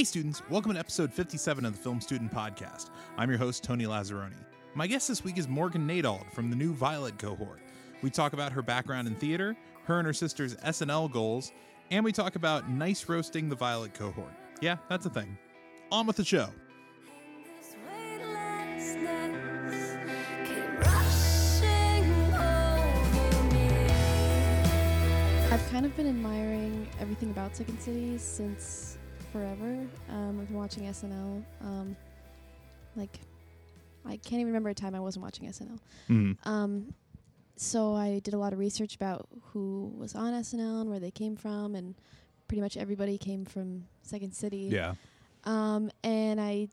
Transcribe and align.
Hey, 0.00 0.04
students, 0.04 0.40
welcome 0.48 0.72
to 0.72 0.78
episode 0.78 1.12
57 1.12 1.62
of 1.66 1.76
the 1.76 1.78
Film 1.78 2.00
Student 2.00 2.32
Podcast. 2.32 2.88
I'm 3.18 3.28
your 3.28 3.38
host, 3.38 3.62
Tony 3.62 3.84
Lazzeroni. 3.84 4.42
My 4.74 4.86
guest 4.86 5.08
this 5.08 5.22
week 5.22 5.36
is 5.36 5.46
Morgan 5.46 5.86
Nadauld 5.86 6.32
from 6.32 6.48
the 6.48 6.56
new 6.56 6.72
Violet 6.72 7.18
cohort. 7.18 7.60
We 8.00 8.08
talk 8.08 8.32
about 8.32 8.50
her 8.50 8.62
background 8.62 9.08
in 9.08 9.14
theater, 9.14 9.54
her 9.84 9.98
and 9.98 10.06
her 10.06 10.14
sister's 10.14 10.56
SNL 10.56 11.12
goals, 11.12 11.52
and 11.90 12.02
we 12.02 12.12
talk 12.12 12.34
about 12.34 12.70
nice 12.70 13.10
roasting 13.10 13.50
the 13.50 13.56
Violet 13.56 13.92
cohort. 13.92 14.32
Yeah, 14.62 14.76
that's 14.88 15.04
a 15.04 15.10
thing. 15.10 15.36
On 15.92 16.06
with 16.06 16.16
the 16.16 16.24
show. 16.24 16.48
I've 25.52 25.70
kind 25.70 25.84
of 25.84 25.94
been 25.94 26.08
admiring 26.08 26.88
everything 26.98 27.32
about 27.32 27.54
Second 27.54 27.78
City 27.82 28.16
since 28.16 28.96
forever. 29.32 29.86
Um, 30.08 30.40
I've 30.40 30.48
been 30.48 30.56
watching 30.56 30.84
SNL. 30.84 31.44
Um, 31.60 31.96
like, 32.96 33.20
I 34.04 34.16
can't 34.16 34.40
even 34.40 34.46
remember 34.46 34.70
a 34.70 34.74
time 34.74 34.94
I 34.94 35.00
wasn't 35.00 35.24
watching 35.24 35.48
SNL. 35.48 35.78
Mm. 36.08 36.46
Um, 36.46 36.94
so 37.56 37.94
I 37.94 38.20
did 38.20 38.34
a 38.34 38.38
lot 38.38 38.52
of 38.52 38.58
research 38.58 38.94
about 38.94 39.28
who 39.52 39.92
was 39.96 40.14
on 40.14 40.32
SNL 40.32 40.80
and 40.80 40.90
where 40.90 41.00
they 41.00 41.10
came 41.10 41.36
from, 41.36 41.74
and 41.74 41.94
pretty 42.48 42.60
much 42.60 42.76
everybody 42.76 43.18
came 43.18 43.44
from 43.44 43.84
Second 44.02 44.34
City. 44.34 44.68
Yeah. 44.72 44.94
Um, 45.44 45.90
and 46.02 46.40
I 46.40 46.68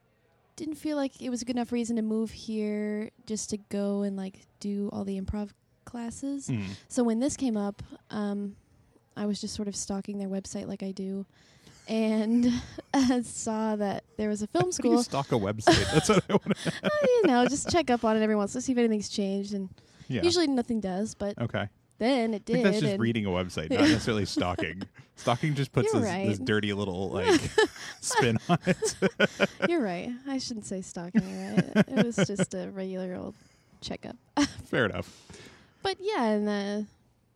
didn't 0.55 0.75
feel 0.75 0.97
like 0.97 1.21
it 1.21 1.29
was 1.29 1.41
a 1.41 1.45
good 1.45 1.55
enough 1.55 1.71
reason 1.71 1.95
to 1.97 2.01
move 2.01 2.31
here 2.31 3.11
just 3.25 3.49
to 3.51 3.57
go 3.69 4.01
and 4.01 4.17
like 4.17 4.39
do 4.59 4.89
all 4.91 5.03
the 5.03 5.19
improv 5.19 5.51
classes. 5.85 6.47
Mm. 6.47 6.63
So 6.87 7.03
when 7.03 7.19
this 7.19 7.37
came 7.37 7.55
up, 7.55 7.81
um, 8.09 8.55
I 9.15 9.25
was 9.25 9.39
just 9.39 9.55
sort 9.55 9.67
of 9.67 9.75
stalking 9.75 10.17
their 10.17 10.27
website 10.27 10.67
like 10.67 10.83
I 10.83 10.91
do, 10.91 11.25
and 11.87 12.51
uh, 12.93 13.21
saw 13.23 13.75
that 13.75 14.03
there 14.17 14.29
was 14.29 14.41
a 14.41 14.47
film 14.47 14.71
school. 14.71 14.95
you 14.97 15.03
stalk 15.03 15.31
a 15.31 15.35
website? 15.35 15.91
That's 15.93 16.09
what 16.09 16.23
I 16.29 16.33
want 16.33 16.57
to 16.57 16.71
Uh, 16.83 16.89
you 17.03 17.21
know, 17.27 17.45
just 17.47 17.69
check 17.69 17.89
up 17.89 18.03
on 18.03 18.17
it 18.17 18.21
every 18.21 18.35
once 18.35 18.53
to 18.53 18.61
see 18.61 18.71
if 18.71 18.77
anything's 18.77 19.09
changed, 19.09 19.53
and 19.53 19.69
Yeah. 20.07 20.21
usually 20.23 20.47
nothing 20.47 20.79
does. 20.79 21.15
But 21.15 21.37
Okay. 21.39 21.67
then 21.99 22.33
it 22.33 22.45
did. 22.45 22.65
that's 22.65 22.79
just 22.79 22.99
reading 22.99 23.25
a 23.25 23.29
website, 23.29 23.69
not 23.71 23.81
necessarily 23.89 24.25
stalking. 24.25 24.83
Stalking 25.15 25.55
just 25.55 25.71
puts 25.71 25.91
this, 25.91 26.03
this 26.03 26.39
dirty 26.39 26.71
little 26.73 27.09
like 27.11 27.41
spin 28.01 28.37
on 28.49 28.59
it. 28.67 29.49
You're 29.67 29.81
right. 29.81 30.11
I 30.27 30.37
shouldn't 30.37 30.65
say 30.65 30.81
stalking. 30.81 31.21
Right? 31.23 31.85
it 31.87 32.05
was 32.05 32.15
just 32.27 32.53
a 32.53 32.69
regular 32.69 33.15
old 33.15 33.33
checkup. 33.81 34.15
Fair 34.65 34.85
enough. 34.85 35.11
But 35.81 35.97
yeah, 35.99 36.23
and 36.25 36.47
uh, 36.49 36.87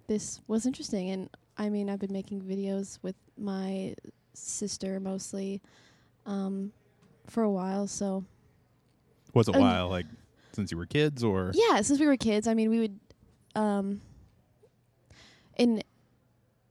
this 0.08 0.42
was 0.48 0.66
interesting. 0.68 1.10
And 1.10 1.30
I 1.58 1.70
mean, 1.70 1.90
I've 1.90 2.00
been 2.00 2.14
making 2.14 2.42
videos 2.42 3.00
with 3.02 3.16
my 3.38 3.96
sister 4.34 5.00
mostly 5.00 5.62
um, 6.26 6.72
for 7.28 7.44
a 7.44 7.50
while. 7.52 7.88
So 7.88 8.24
Was 9.34 9.48
it 9.48 9.56
a 9.56 9.58
Um, 9.58 9.64
while, 9.64 9.90
like 9.90 10.06
since 10.54 10.72
you 10.72 10.78
were 10.78 10.86
kids, 10.86 11.24
or 11.24 11.52
yeah, 11.54 11.82
since 11.82 12.00
we 12.00 12.06
were 12.08 12.18
kids, 12.18 12.48
I 12.48 12.54
mean, 12.54 12.70
we 12.70 12.80
would 12.80 13.00
um, 13.56 14.02
in 15.58 15.82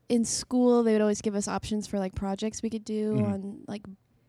in 0.09 0.25
school 0.25 0.83
they 0.83 0.93
would 0.93 1.01
always 1.01 1.21
give 1.21 1.35
us 1.35 1.47
options 1.47 1.87
for 1.87 1.99
like 1.99 2.15
projects 2.15 2.63
we 2.63 2.71
could 2.71 2.85
do 2.85 3.15
Mhm. 3.17 3.33
on 3.33 3.65
like 3.69 3.83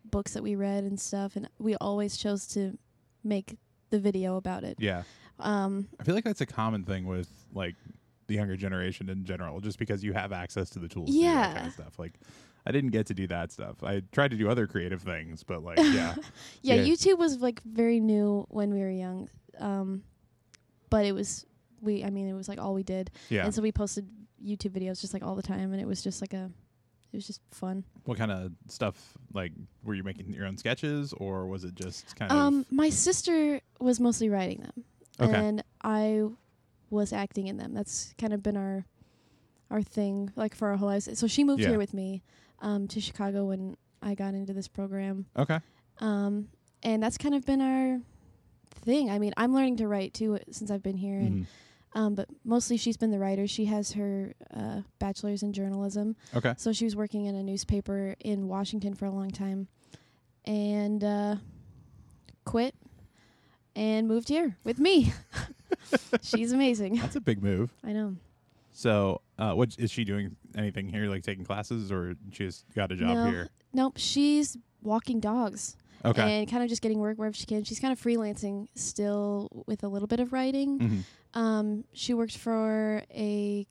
books 0.06 0.34
that 0.34 0.44
we 0.44 0.56
read 0.56 0.84
and 0.84 1.00
stuff, 1.00 1.36
and 1.36 1.50
we 1.58 1.76
always 1.76 2.18
chose 2.18 2.46
to 2.48 2.78
make 3.24 3.58
the 3.90 4.00
video 4.00 4.36
about 4.38 4.64
it. 4.64 4.78
yeah? 4.80 5.04
Um, 5.40 5.88
I 6.00 6.04
feel 6.04 6.14
like 6.16 6.24
that's 6.24 6.42
a 6.42 6.46
common 6.46 6.84
thing 6.84 7.06
with 7.06 7.30
like 7.54 7.76
the 8.32 8.38
younger 8.38 8.56
generation 8.56 9.10
in 9.10 9.24
general, 9.26 9.60
just 9.60 9.78
because 9.78 10.04
you 10.04 10.14
have 10.14 10.32
access 10.32 10.70
to 10.72 10.80
the 10.80 10.88
tools. 10.88 11.10
to 11.10 11.14
do 11.16 11.22
that 11.24 11.44
kind 11.46 11.56
Yeah. 11.58 11.68
of 11.68 11.74
stuff. 11.74 12.00
Like, 12.00 12.14
I 12.66 12.72
didn't 12.72 12.92
get 12.92 13.08
to 13.08 13.14
do 13.14 13.28
that 13.28 13.52
stuff. 13.52 13.84
I 13.84 14.02
tried 14.12 14.32
to 14.32 14.38
do 14.38 14.50
other 14.50 14.68
creative 14.68 15.02
things, 15.02 15.44
but 15.44 15.64
like, 15.64 15.78
yeah, 15.80 16.16
yeah, 16.62 16.76
Yeah. 16.76 16.84
YouTube 16.84 17.18
was 17.18 17.38
like 17.42 17.62
very 17.64 18.00
new 18.00 18.46
when 18.50 18.74
we 18.74 18.80
were 18.80 18.90
young. 18.90 19.30
Um, 19.60 20.04
but 20.90 21.06
it 21.06 21.14
was 21.14 21.46
we 21.82 22.04
I 22.04 22.10
mean 22.12 22.28
it 22.30 22.34
was 22.34 22.48
like 22.48 22.60
all 22.60 22.74
we 22.74 22.84
did. 22.84 23.12
yeah. 23.30 23.44
And 23.46 23.54
so 23.54 23.62
we 23.62 23.72
posted 23.72 24.08
YouTube 24.44 24.72
videos 24.72 25.02
just 25.02 25.14
like 25.14 25.24
all 25.24 25.36
the 25.36 25.42
time 25.44 25.72
and 25.74 25.82
it 25.82 25.88
was 25.88 26.02
just 26.04 26.22
like 26.22 26.34
a 26.34 26.50
it 27.12 27.18
was 27.18 27.28
just 27.28 27.42
fun. 27.52 27.84
what 28.06 28.18
kind 28.18 28.32
of 28.32 28.52
stuff? 28.70 29.18
Like, 29.34 29.52
were 29.84 29.94
you 29.96 30.04
making 30.04 30.32
your 30.34 30.46
own 30.46 30.58
sketches, 30.58 31.12
or 31.18 31.46
was 31.48 31.66
it 31.66 31.76
just 31.76 32.16
kind 32.16 32.32
Um 32.32 32.60
of 32.62 32.72
my 32.72 32.90
sister 32.90 33.60
was 33.80 34.00
mostly 34.00 34.30
writing 34.30 34.60
them. 34.62 34.84
okay? 35.20 35.36
And 35.48 35.64
I 35.84 36.24
was 36.92 37.12
acting 37.14 37.48
in 37.48 37.58
them. 37.58 37.74
That's 37.74 38.14
kind 38.20 38.34
of 38.34 38.44
been 38.44 38.58
our 38.58 38.86
our 39.72 39.82
thing 39.82 40.32
like 40.36 40.54
for 40.54 40.68
our 40.70 40.78
whole 40.78 40.90
lives. 40.90 41.10
So 41.18 41.26
she 41.28 41.44
moved 41.44 41.62
Yeah. 41.62 41.70
here 41.70 41.78
with 41.80 41.94
me 41.94 42.22
um 42.60 42.88
to 42.90 43.02
Chicago 43.02 43.46
when 43.46 43.76
I 44.02 44.14
got 44.16 44.34
into 44.36 44.54
this 44.54 44.68
program. 44.68 45.26
okay. 45.36 45.60
Um 46.00 46.50
and 46.84 47.02
that's 47.02 47.18
kind 47.18 47.34
of 47.36 47.46
been 47.46 47.62
our 47.62 48.00
thing. 48.84 49.10
I 49.10 49.18
mean, 49.20 49.34
I'm 49.38 49.54
learning 49.54 49.78
to 49.78 49.88
write 49.88 50.14
too 50.14 50.40
since 50.52 50.70
I've 50.72 50.84
been 50.84 50.98
here 50.98 51.18
and 51.20 51.42
Mhm. 51.44 51.48
Um, 51.94 52.16
but 52.16 52.30
mostly 52.46 52.78
she's 52.78 52.96
been 52.96 53.12
the 53.12 53.20
writer. 53.20 53.48
She 53.48 53.66
has 53.66 53.92
her 53.94 54.34
uh, 54.54 54.84
bachelor's 54.98 55.44
in 55.44 55.52
journalism. 55.52 56.16
Okay. 56.34 56.54
So 56.58 56.72
she 56.72 56.86
was 56.86 56.96
working 56.96 57.26
in 57.26 57.36
a 57.36 57.44
newspaper 57.44 58.16
in 58.22 58.48
Washington 58.48 58.94
for 58.94 59.04
a 59.08 59.12
long 59.12 59.30
time 59.30 59.68
and 60.46 61.04
uh, 61.04 61.36
quit 62.46 62.76
and 63.76 64.08
moved 64.08 64.30
here 64.30 64.56
with 64.64 64.80
me. 64.80 65.12
she's 66.22 66.52
amazing. 66.52 66.96
That's 66.96 67.16
a 67.16 67.22
big 67.22 67.42
move. 67.42 67.74
I 67.84 67.94
know. 67.94 68.16
So, 68.74 69.22
uh, 69.38 69.54
what 69.54 69.76
is 69.78 69.92
she 69.92 70.04
doing? 70.04 70.36
Anything 70.58 70.88
here, 70.88 71.06
like 71.08 71.24
taking 71.24 71.44
classes, 71.44 71.92
or 71.92 72.16
she 72.32 72.46
just 72.46 72.66
got 72.74 72.92
a 72.92 72.96
job 72.96 73.16
no, 73.16 73.26
here? 73.30 73.50
Nope. 73.74 73.94
She's 73.98 74.58
walking 74.82 75.20
dogs 75.20 75.76
Okay. 76.04 76.40
and 76.40 76.50
kind 76.50 76.64
of 76.64 76.70
just 76.70 76.82
getting 76.82 77.00
work 77.00 77.18
wherever 77.18 77.36
she 77.36 77.46
can. 77.46 77.64
She's 77.64 77.80
kind 77.80 77.92
of 77.92 78.02
freelancing 78.02 78.68
still 78.76 79.50
with 79.68 79.84
a 79.84 79.88
little 79.88 80.08
bit 80.08 80.20
of 80.20 80.34
writing. 80.34 80.80
Mhm. 80.80 81.40
Um, 81.40 81.84
she 81.94 82.14
worked 82.14 82.38
for 82.38 83.04
a 83.14 83.68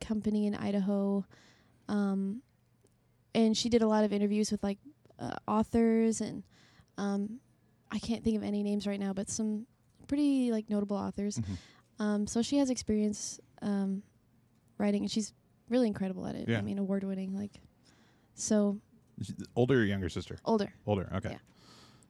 company 0.00 0.46
in 0.46 0.54
Idaho, 0.54 1.24
um, 1.88 2.42
and 3.34 3.56
she 3.56 3.68
did 3.68 3.82
a 3.82 3.86
lot 3.86 4.04
of 4.04 4.12
interviews 4.12 4.50
with 4.50 4.62
like 4.62 4.78
uh, 5.18 5.36
authors 5.46 6.20
and 6.20 6.42
um, 6.98 7.40
I 7.90 7.98
can't 7.98 8.24
think 8.24 8.36
of 8.36 8.42
any 8.42 8.62
names 8.62 8.86
right 8.86 8.98
now, 8.98 9.12
but 9.12 9.28
some 9.28 9.66
pretty 10.06 10.50
like 10.50 10.68
notable 10.70 10.96
authors. 10.96 11.38
Mhm. 11.38 11.56
Um, 11.98 12.26
so 12.26 12.42
she 12.42 12.58
has 12.58 12.70
experience 12.70 13.40
um, 13.62 14.02
writing, 14.78 15.02
and 15.02 15.10
she's 15.10 15.32
really 15.68 15.86
incredible 15.86 16.26
at 16.26 16.34
it. 16.34 16.48
Yeah. 16.48 16.58
I 16.58 16.60
mean, 16.62 16.78
award 16.78 17.04
winning. 17.04 17.34
Like, 17.34 17.52
so 18.34 18.78
Older 19.54 19.80
or 19.80 19.84
younger 19.84 20.08
sister? 20.08 20.38
older. 20.44 20.72
Older. 20.86 21.10
Okay. 21.16 21.30
Yeah. 21.30 21.38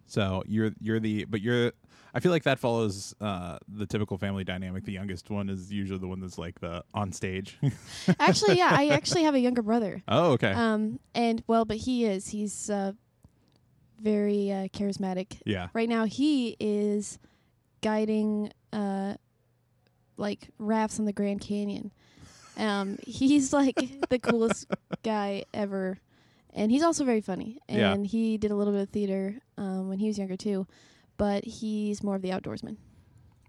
So 0.06 0.42
you're 0.46 0.72
you're 0.80 1.00
the 1.00 1.24
but 1.24 1.40
you're 1.40 1.72
I 2.14 2.20
feel 2.20 2.32
like 2.32 2.44
that 2.44 2.58
follows 2.58 3.14
uh, 3.20 3.58
the 3.68 3.84
typical 3.86 4.16
family 4.16 4.42
dynamic. 4.42 4.84
The 4.84 4.92
youngest 4.92 5.28
one 5.30 5.50
is 5.50 5.70
usually 5.70 5.98
the 5.98 6.06
one 6.08 6.20
that's 6.20 6.38
like 6.38 6.58
the 6.60 6.82
on 6.94 7.12
stage. 7.12 7.58
actually, 8.18 8.56
yeah, 8.56 8.70
I 8.72 8.88
actually 8.88 9.24
have 9.24 9.34
a 9.34 9.38
younger 9.38 9.62
brother. 9.62 10.02
oh, 10.08 10.32
okay. 10.32 10.52
Um, 10.52 10.98
and 11.14 11.42
well, 11.46 11.64
but 11.64 11.76
he 11.76 12.06
is 12.06 12.28
he's 12.28 12.70
uh, 12.70 12.92
very 14.00 14.50
uh, 14.50 14.68
charismatic. 14.68 15.40
yeah. 15.44 15.68
Right 15.74 15.88
now, 15.88 16.04
he 16.06 16.56
is 16.58 17.18
guiding 17.82 18.52
uh, 18.72 19.14
like 20.16 20.48
rafts 20.58 20.98
on 20.98 21.04
the 21.06 21.12
Grand 21.12 21.40
Canyon. 21.40 21.92
Um, 22.56 22.98
he's 23.06 23.52
like 23.52 23.76
the 24.08 24.18
coolest 24.18 24.66
guy 25.02 25.44
ever, 25.52 25.98
and 26.54 26.70
he's 26.70 26.82
also 26.82 27.04
very 27.04 27.20
funny. 27.20 27.58
Yeah. 27.68 27.92
And 27.92 28.06
he 28.06 28.38
did 28.38 28.50
a 28.50 28.54
little 28.54 28.72
bit 28.72 28.82
of 28.82 28.88
theater 28.90 29.36
um, 29.58 29.88
when 29.88 29.98
he 29.98 30.06
was 30.06 30.18
younger 30.18 30.36
too, 30.36 30.66
but 31.16 31.44
he's 31.44 32.02
more 32.02 32.16
of 32.16 32.22
the 32.22 32.30
outdoorsman. 32.30 32.76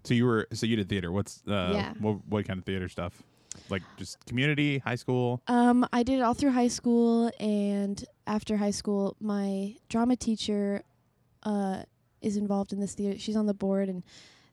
So 0.04 0.14
you 0.14 0.26
were 0.26 0.46
so 0.52 0.66
you 0.66 0.76
did 0.76 0.88
theater. 0.88 1.12
What's 1.12 1.42
uh 1.46 1.72
Yeah. 1.74 1.92
what 1.98 2.26
what 2.28 2.46
kind 2.46 2.58
of 2.58 2.64
theater 2.64 2.88
stuff? 2.88 3.22
Like 3.68 3.82
just 3.96 4.24
community, 4.26 4.78
high 4.78 4.94
school? 4.94 5.42
Um, 5.48 5.86
I 5.92 6.02
did 6.02 6.20
it 6.20 6.22
all 6.22 6.34
through 6.34 6.52
high 6.52 6.68
school, 6.68 7.30
and 7.40 8.02
after 8.26 8.56
high 8.56 8.70
school, 8.70 9.16
my 9.20 9.74
drama 9.88 10.16
teacher 10.16 10.82
uh, 11.42 11.82
is 12.22 12.36
involved 12.36 12.72
in 12.72 12.80
this 12.80 12.94
theater. 12.94 13.18
She's 13.18 13.36
on 13.36 13.46
the 13.46 13.54
board, 13.54 13.88
and 13.88 14.02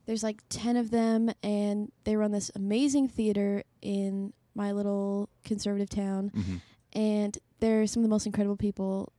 there's 0.06 0.24
like 0.24 0.42
ten 0.50 0.78
of 0.78 0.92
them, 0.92 1.32
and 1.44 1.92
they 2.04 2.16
run 2.16 2.32
this 2.32 2.52
amazing 2.56 3.08
theater 3.08 3.64
in 3.82 4.34
my 4.54 4.72
little 4.72 5.30
conservative 5.44 5.90
town, 5.90 6.32
Mm-hmm. 6.36 6.56
and 6.94 7.38
they're 7.60 7.88
some 7.88 8.02
of 8.02 8.10
the 8.10 8.14
most 8.14 8.26
incredible 8.26 8.58
people 8.58 9.12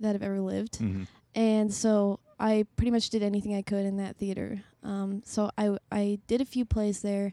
that 0.00 0.12
have 0.14 0.22
ever 0.22 0.40
lived. 0.40 0.78
Mm-hmm. 0.80 1.04
And 1.34 1.72
so 1.72 2.20
I 2.38 2.66
pretty 2.76 2.90
much 2.90 3.10
did 3.10 3.22
anything 3.22 3.54
I 3.54 3.62
could 3.62 3.84
in 3.86 3.96
that 3.98 4.16
theater. 4.16 4.62
Um, 4.82 5.22
so 5.24 5.50
I 5.56 5.76
I 5.90 6.18
did 6.26 6.40
a 6.40 6.44
few 6.44 6.64
plays 6.64 7.00
there, 7.02 7.32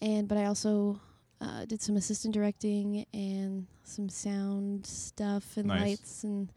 and 0.00 0.26
but 0.28 0.38
I 0.38 0.46
also 0.46 1.00
uh, 1.40 1.64
did 1.66 1.80
some 1.80 1.96
assistant 1.96 2.34
directing 2.34 3.06
and 3.14 3.66
some 3.84 4.08
sound 4.08 4.84
stuff 4.86 5.56
and 5.56 5.66
Nice. 5.66 5.80
lights 5.80 6.24
and 6.24 6.50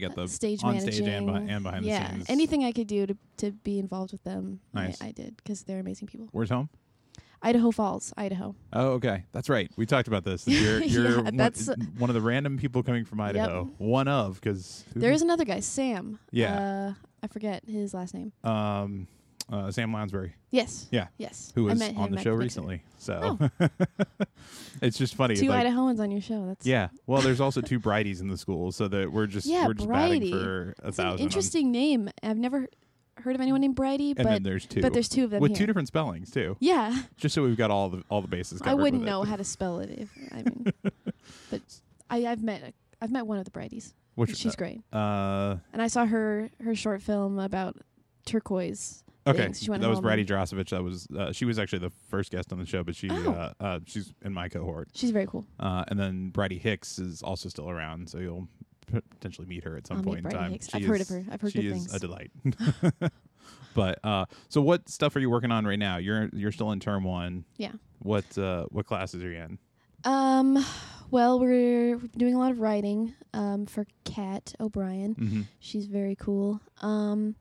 So 0.00 0.08
get 0.08 0.14
the 0.16 0.28
stage 0.28 0.62
on 0.64 0.74
managing. 0.74 0.92
stage 0.92 1.08
and, 1.08 1.28
behi- 1.28 1.50
and 1.50 1.62
behind 1.64 1.84
yeah, 1.84 2.02
the 2.08 2.14
scenes. 2.14 2.26
Yeah, 2.28 2.32
anything 2.32 2.64
I 2.64 2.72
could 2.72 2.86
do 2.86 3.06
to 3.06 3.16
to 3.38 3.50
be 3.52 3.78
involved 3.78 4.12
with 4.12 4.24
them, 4.24 4.60
Nice. 4.72 5.00
I, 5.00 5.06
I 5.08 5.10
did 5.12 5.36
because 5.36 5.62
they're 5.62 5.80
amazing 5.80 6.08
people. 6.08 6.28
Where's 6.32 6.50
home? 6.50 6.68
Idaho 7.42 7.70
Falls, 7.72 8.12
Idaho. 8.16 8.54
Oh, 8.72 8.92
okay. 8.92 9.24
That's 9.32 9.50
right. 9.50 9.70
We 9.76 9.84
talked 9.84 10.08
about 10.08 10.24
this. 10.24 10.48
You're, 10.48 10.82
you're 10.82 11.10
Yeah, 11.10 11.20
one, 11.20 11.36
that's- 11.36 11.68
one 11.98 12.08
of 12.08 12.14
the 12.14 12.22
random 12.22 12.56
people 12.56 12.82
coming 12.82 13.04
from 13.04 13.20
Idaho. 13.20 13.64
One 13.76 14.08
of, 14.08 14.40
because 14.40 14.82
There 14.96 15.12
is 15.12 15.20
another 15.20 15.44
guy, 15.44 15.60
Sam. 15.60 16.18
Yeah. 16.30 16.58
Uh, 16.58 16.94
I 17.22 17.26
forget 17.26 17.62
his 17.68 17.92
last 17.92 18.14
name. 18.14 18.32
um, 18.44 19.08
uh, 19.52 19.70
Sam 19.70 19.92
Lounsbury, 19.92 20.32
Yes. 20.50 20.86
Yeah. 20.90 21.08
Yes. 21.18 21.52
who 21.54 21.64
was 21.64 21.80
on 21.82 22.10
the 22.12 22.20
show 22.20 22.32
recently. 22.32 22.82
So 22.98 23.38
it's 24.82 24.96
just 24.98 25.14
funny. 25.14 25.36
Two 25.36 25.48
like, 25.48 25.66
Idahoans 25.66 26.00
on 26.00 26.10
your 26.10 26.20
show. 26.20 26.46
That's 26.46 26.66
Yeah. 26.66 26.88
Well, 27.06 27.22
there's 27.22 27.40
also 27.40 27.60
two 27.60 27.78
Bridies 27.80 28.20
in 28.20 28.28
the 28.28 28.36
school, 28.38 28.72
so 28.72 28.88
that 28.88 29.12
we're 29.12 29.26
just 29.26 29.46
Yeah, 29.46 29.66
we're 29.66 29.74
just 29.74 29.88
batting 29.88 30.30
for 30.30 30.74
a 30.82 30.88
It's 30.88 30.98
an 30.98 31.04
thousand. 31.04 31.10
on- 31.12 31.18
interesting 31.20 31.70
name. 31.72 32.08
I've 32.22 32.38
never 32.38 32.66
heard 33.18 33.34
of 33.36 33.40
anyone 33.40 33.60
named 33.60 33.78
and 33.78 34.16
but 34.16 34.42
there's 34.42 34.66
two. 34.66 34.80
but 34.82 34.92
there's 34.92 35.08
two 35.08 35.24
of 35.24 35.30
them 35.30 35.40
with 35.40 35.50
here. 35.52 35.58
two 35.58 35.66
different 35.66 35.88
spellings 35.88 36.30
too. 36.30 36.56
yeah, 36.60 37.02
Just 37.16 37.34
so 37.34 37.42
we've 37.44 37.56
got 37.56 37.70
all 37.70 37.88
the 37.88 38.02
all 38.10 38.20
the 38.20 38.28
bases 38.28 38.60
covered. 38.60 38.70
I 38.72 38.74
wouldn't 38.74 39.02
with 39.02 39.08
it. 39.08 39.10
know 39.10 39.22
how 39.22 39.36
to 39.36 39.44
spell 39.44 39.78
it. 39.80 39.90
If 39.90 40.10
I 40.32 40.36
mean, 40.42 40.72
but 41.50 41.60
I, 42.10 42.26
I've 42.26 42.42
met 42.42 42.62
a, 42.62 42.72
I've 43.00 43.12
met 43.12 43.26
one 43.26 43.38
of 43.38 43.44
the 43.44 43.50
Bridies. 43.52 43.92
Which 44.16 44.36
She's 44.36 44.56
great, 44.56 44.80
uh 44.92 45.56
and 45.72 45.80
I 45.82 45.86
saw 45.88 46.06
her 46.06 46.50
her 46.62 46.74
short 46.74 47.02
film 47.02 47.38
about 47.38 47.76
turquoise. 48.26 49.03
Okay. 49.26 49.38
things. 49.44 49.62
She 49.62 49.70
went 49.70 49.82
That 49.82 49.88
was 49.90 49.98
home 50.00 50.06
and- 50.08 50.26
Drossovich. 50.26 50.70
That 50.70 50.82
was 50.82 51.06
uh, 51.16 51.32
she 51.32 51.44
was 51.44 51.58
actually 51.58 51.80
the 51.80 51.90
first 52.10 52.30
guest 52.30 52.52
on 52.52 52.58
the 52.58 52.66
show, 52.66 52.82
but 52.82 52.94
she 52.96 53.08
Oh. 53.10 53.30
uh, 53.32 53.52
uh 53.62 53.80
she's 53.86 54.12
in 54.24 54.32
my 54.32 54.48
cohort. 54.48 54.88
She's 54.94 55.10
very 55.10 55.26
cool. 55.26 55.44
Uh, 55.58 55.84
and 55.88 55.98
then 55.98 56.30
Bridie 56.30 56.58
Hicks 56.58 56.98
is 56.98 57.22
also 57.22 57.48
still 57.48 57.68
around, 57.70 58.08
so 58.08 58.18
you'll 58.18 58.48
p- 58.92 59.00
potentially 59.10 59.46
meet 59.46 59.64
her 59.64 59.76
at 59.76 59.86
some 59.86 59.98
I'll 59.98 60.02
meet 60.02 60.22
point 60.22 60.26
in 60.26 60.30
time. 60.32 60.50
Hicks. 60.52 60.68
I've 60.74 60.84
heard 60.84 61.00
of 61.00 61.08
her. 61.08 61.24
I've 61.30 61.40
heard 61.40 61.52
she 61.52 61.62
good 61.62 61.72
is 61.76 61.86
things. 61.86 61.94
a 61.94 61.98
delight. 61.98 62.30
but 63.74 63.98
uh, 64.04 64.26
so 64.48 64.60
what 64.60 64.88
stuff 64.88 65.16
are 65.16 65.20
you 65.20 65.30
working 65.30 65.50
on 65.50 65.66
right 65.66 65.78
now? 65.78 65.96
You're 65.98 66.28
you're 66.32 66.52
still 66.52 66.72
in 66.72 66.80
term 66.80 67.04
one. 67.04 67.44
Yeah. 67.56 67.72
What 68.00 68.36
uh, 68.38 68.66
what 68.70 68.86
classes 68.86 69.22
are 69.24 69.30
you 69.30 69.38
in? 69.40 69.58
Um, 70.04 70.62
well, 71.10 71.40
we're 71.40 71.96
doing 72.16 72.34
a 72.34 72.38
lot 72.38 72.50
of 72.50 72.60
writing 72.60 73.14
um, 73.32 73.64
for 73.66 73.86
Kat 74.04 74.52
O'Brien. 74.60 75.14
Mm-hmm. 75.14 75.40
She's 75.60 75.86
very 75.86 76.14
cool. 76.14 76.60
Um, 76.82 77.36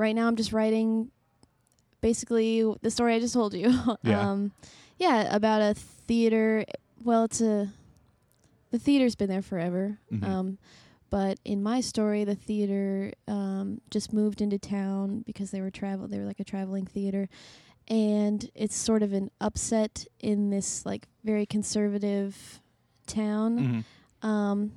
right 0.00 0.14
now, 0.14 0.26
I'm 0.26 0.36
just 0.36 0.52
writing 0.52 1.10
basically 2.00 2.64
the 2.80 2.90
story 2.90 3.14
I 3.14 3.20
just 3.20 3.34
told 3.34 3.54
you. 3.54 3.72
Yeah. 4.02 4.30
um, 4.30 4.52
yeah, 4.98 5.34
about 5.34 5.60
a 5.60 5.74
theater. 5.74 6.64
Well, 7.04 7.24
it's 7.24 7.40
a 7.40 7.68
the 8.70 8.78
theater's 8.78 9.14
been 9.14 9.28
there 9.28 9.42
forever. 9.42 9.98
Mm-hmm. 10.12 10.24
Um, 10.24 10.58
but 11.10 11.38
in 11.44 11.62
my 11.62 11.80
story, 11.80 12.24
the 12.24 12.34
theater 12.34 13.12
um, 13.26 13.80
just 13.90 14.12
moved 14.12 14.40
into 14.40 14.58
town 14.58 15.22
because 15.26 15.50
they 15.50 15.60
were 15.60 15.70
travel. 15.70 16.06
They 16.06 16.18
were 16.18 16.24
like 16.24 16.40
a 16.40 16.44
traveling 16.44 16.86
theater, 16.86 17.28
and 17.88 18.48
it's 18.54 18.76
sort 18.76 19.02
of 19.02 19.12
an 19.12 19.30
upset 19.40 20.06
in 20.20 20.50
this 20.50 20.86
like 20.86 21.08
very 21.24 21.46
conservative 21.46 22.60
town. 23.06 23.58
Mm-hmm. 23.58 24.26
Um, 24.26 24.72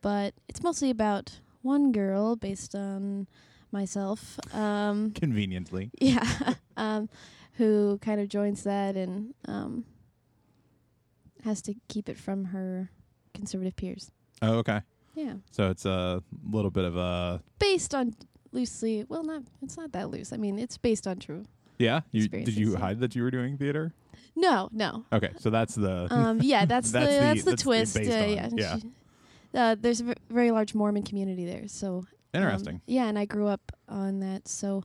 but 0.00 0.34
it's 0.48 0.62
mostly 0.62 0.90
about 0.90 1.40
one 1.62 1.92
girl 1.92 2.36
based 2.36 2.74
on 2.74 3.26
myself. 3.74 4.38
Um, 4.54 5.10
Conveniently. 5.12 5.90
yeah, 6.00 6.54
um, 6.78 7.10
who 7.58 7.98
kind 8.00 8.20
of 8.20 8.28
joins 8.30 8.62
that 8.62 8.96
and 8.96 9.34
um, 9.46 9.84
has 11.44 11.60
to 11.62 11.74
keep 11.88 12.08
it 12.08 12.16
from 12.18 12.46
her 12.46 12.90
conservative 13.34 13.76
peers. 13.76 14.10
Oh, 14.40 14.54
okay. 14.58 14.80
Yeah, 15.14 15.34
So 15.52 15.70
it's 15.70 15.84
a 15.84 16.22
little 16.50 16.70
bit 16.72 16.84
of 16.84 16.96
a 16.96 17.40
based 17.60 17.94
on 17.94 18.14
loosely. 18.50 19.04
Well, 19.08 19.22
not 19.22 19.42
it's 19.62 19.76
not 19.76 19.92
that 19.92 20.10
loose. 20.10 20.32
I 20.32 20.36
mean, 20.38 20.58
it's 20.58 20.76
based 20.76 21.06
on 21.06 21.18
true. 21.18 21.44
yeah. 21.78 22.00
You 22.10 22.26
did 22.28 22.56
you 22.56 22.74
hide 22.76 22.98
that 23.00 23.14
you 23.14 23.22
were 23.22 23.30
doing 23.30 23.56
theater? 23.56 23.92
No, 24.34 24.68
no. 24.72 25.04
Okay, 25.12 25.30
so 25.38 25.50
that's 25.50 25.76
the 25.76 26.08
Um, 26.10 26.40
yeah, 26.42 26.64
that's, 26.72 26.90
That's 26.90 27.06
the 27.06 27.12
the- 27.12 27.20
that's 27.20 27.44
the 27.44 27.50
that's 27.50 27.62
the 27.62 27.64
twist. 27.64 27.94
based 27.94 28.10
uh, 28.10 28.24
yeah, 28.24 28.48
yeah. 28.56 28.76
Uh, 29.54 29.76
there's 29.78 30.00
a 30.00 30.14
very 30.30 30.50
large 30.50 30.74
Mormon 30.74 31.04
community 31.04 31.44
there, 31.46 31.68
so 31.68 32.06
um, 32.34 32.42
interesting. 32.42 32.80
yeah, 32.86 33.06
and 33.06 33.18
I 33.18 33.24
grew 33.24 33.46
up 33.46 33.72
on 33.88 34.20
that. 34.20 34.48
So, 34.48 34.82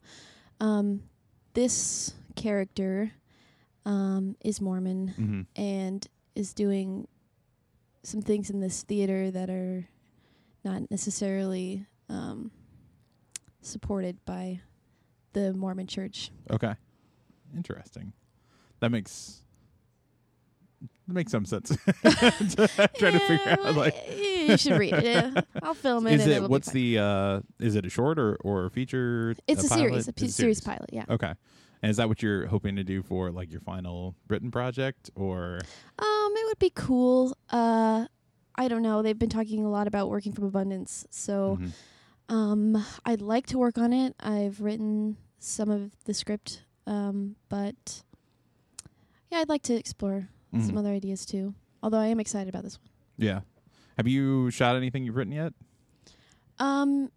um, 0.59 1.03
this 1.53 2.13
character 2.35 3.11
um, 3.85 4.35
is 4.41 4.61
Mormon 4.61 5.13
mm-hmm. 5.19 5.61
and 5.61 6.07
is 6.35 6.53
doing 6.53 7.07
some 8.03 8.21
things 8.21 8.49
in 8.49 8.59
this 8.59 8.83
theater 8.83 9.31
that 9.31 9.49
are 9.49 9.87
not 10.63 10.89
necessarily 10.91 11.85
um, 12.09 12.51
supported 13.61 14.23
by 14.25 14.61
the 15.33 15.53
Mormon 15.53 15.87
Church. 15.87 16.31
Okay. 16.49 16.75
Interesting. 17.55 18.13
That 18.79 18.89
makes 18.91 19.43
that 21.09 21.13
makes 21.15 21.31
some 21.31 21.44
sense. 21.45 21.69
Trying 22.01 23.13
to 23.13 23.19
figure 23.19 23.57
out 23.59 23.75
like 23.75 23.95
you 24.17 24.57
should 24.57 24.77
read 24.77 24.94
it. 24.94 25.03
Yeah. 25.03 25.41
I'll 25.63 25.73
film 25.73 26.06
it. 26.07 26.13
is 26.13 26.21
and 26.23 26.31
it 26.31 26.35
it'll 26.38 26.50
what's 26.50 26.67
fine. 26.71 26.75
the 26.75 27.00
uh 27.00 27.39
is 27.59 27.75
it 27.75 27.85
a 27.85 27.89
short 27.89 28.19
or 28.19 28.35
or 28.41 28.65
a 28.65 28.69
feature? 28.69 29.35
It's 29.47 29.65
a, 29.65 29.69
pilot? 29.69 29.89
series, 29.89 30.07
a 30.07 30.13
It's 30.25 30.35
series 30.35 30.61
pilot. 30.61 30.89
Yeah. 30.94 31.06
Okay. 31.09 31.33
And 31.81 31.89
is 31.89 31.97
that 31.97 32.09
what 32.09 32.21
you're 32.21 32.45
hoping 32.47 32.75
to 32.75 32.83
do 32.83 33.01
for 33.01 33.31
like 33.31 33.51
your 33.51 33.61
final 33.61 34.13
written 34.27 34.51
project 34.51 35.09
or 35.15 35.59
Um, 35.97 36.33
it 36.35 36.45
would 36.47 36.59
be 36.59 36.71
cool. 36.75 37.35
Uh, 37.50 38.06
I 38.56 38.67
don't 38.67 38.81
know. 38.81 39.01
They've 39.01 39.17
been 39.17 39.29
talking 39.29 39.65
a 39.65 39.69
lot 39.69 39.88
about 39.88 40.09
working 40.09 40.33
from 40.33 40.44
abundance, 40.44 41.07
so 41.09 41.57
Mhm. 41.61 41.71
um, 42.35 42.85
I'd 43.06 43.21
like 43.21 43.47
to 43.47 43.57
work 43.57 43.77
on 43.77 43.94
it. 43.94 44.13
I've 44.19 44.59
written 44.61 45.15
some 45.39 45.69
of 45.71 45.91
the 46.03 46.13
script, 46.13 46.63
um, 46.85 47.38
but 47.47 48.03
yeah, 49.31 49.38
I'd 49.39 49.47
like 49.50 49.61
to 49.63 49.75
explore 49.75 50.27
Mhm. 50.53 50.65
some 50.65 50.77
other 50.77 50.89
ideas 50.89 51.25
too. 51.25 51.53
Although 51.83 51.99
I 51.99 52.07
am 52.07 52.19
excited 52.19 52.49
about 52.49 52.63
this 52.63 52.77
one. 52.79 52.89
Yeah. 53.17 53.41
Have 53.97 54.07
you 54.07 54.49
shot 54.51 54.75
anything 54.75 55.03
you've 55.05 55.15
written 55.15 55.33
yet? 55.33 55.53
Um, 56.57 57.09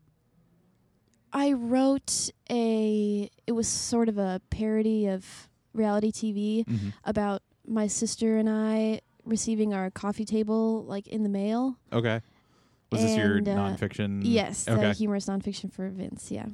I 1.32 1.52
wrote 1.52 2.31
a. 2.50 3.31
It 3.46 3.52
was 3.52 3.67
sort 3.69 4.08
of 4.08 4.19
a 4.19 4.40
parody 4.50 5.06
of 5.06 5.49
reality 5.73 6.12
TV 6.12 6.64
Mm-hmm. 6.67 6.88
about 7.05 7.43
my 7.67 7.87
sister 7.87 8.37
and 8.38 8.49
I 8.50 9.00
receiving 9.25 9.73
our 9.73 9.90
coffee 9.90 10.25
table 10.25 10.84
like 10.84 11.06
in 11.06 11.23
the 11.23 11.29
mail. 11.29 11.76
Okay. 11.93 12.20
Was 12.90 13.00
this 13.00 13.17
your 13.17 13.37
And, 13.38 13.49
uh, 13.49 13.56
nonfiction? 13.56 14.20
Yes, 14.25 14.64
the 14.64 14.73
Okay. 14.73 14.93
humorous 14.93 15.26
nonfiction 15.26 15.73
for 15.73 15.88
Vince. 15.88 16.31
Yeah. 16.31 16.46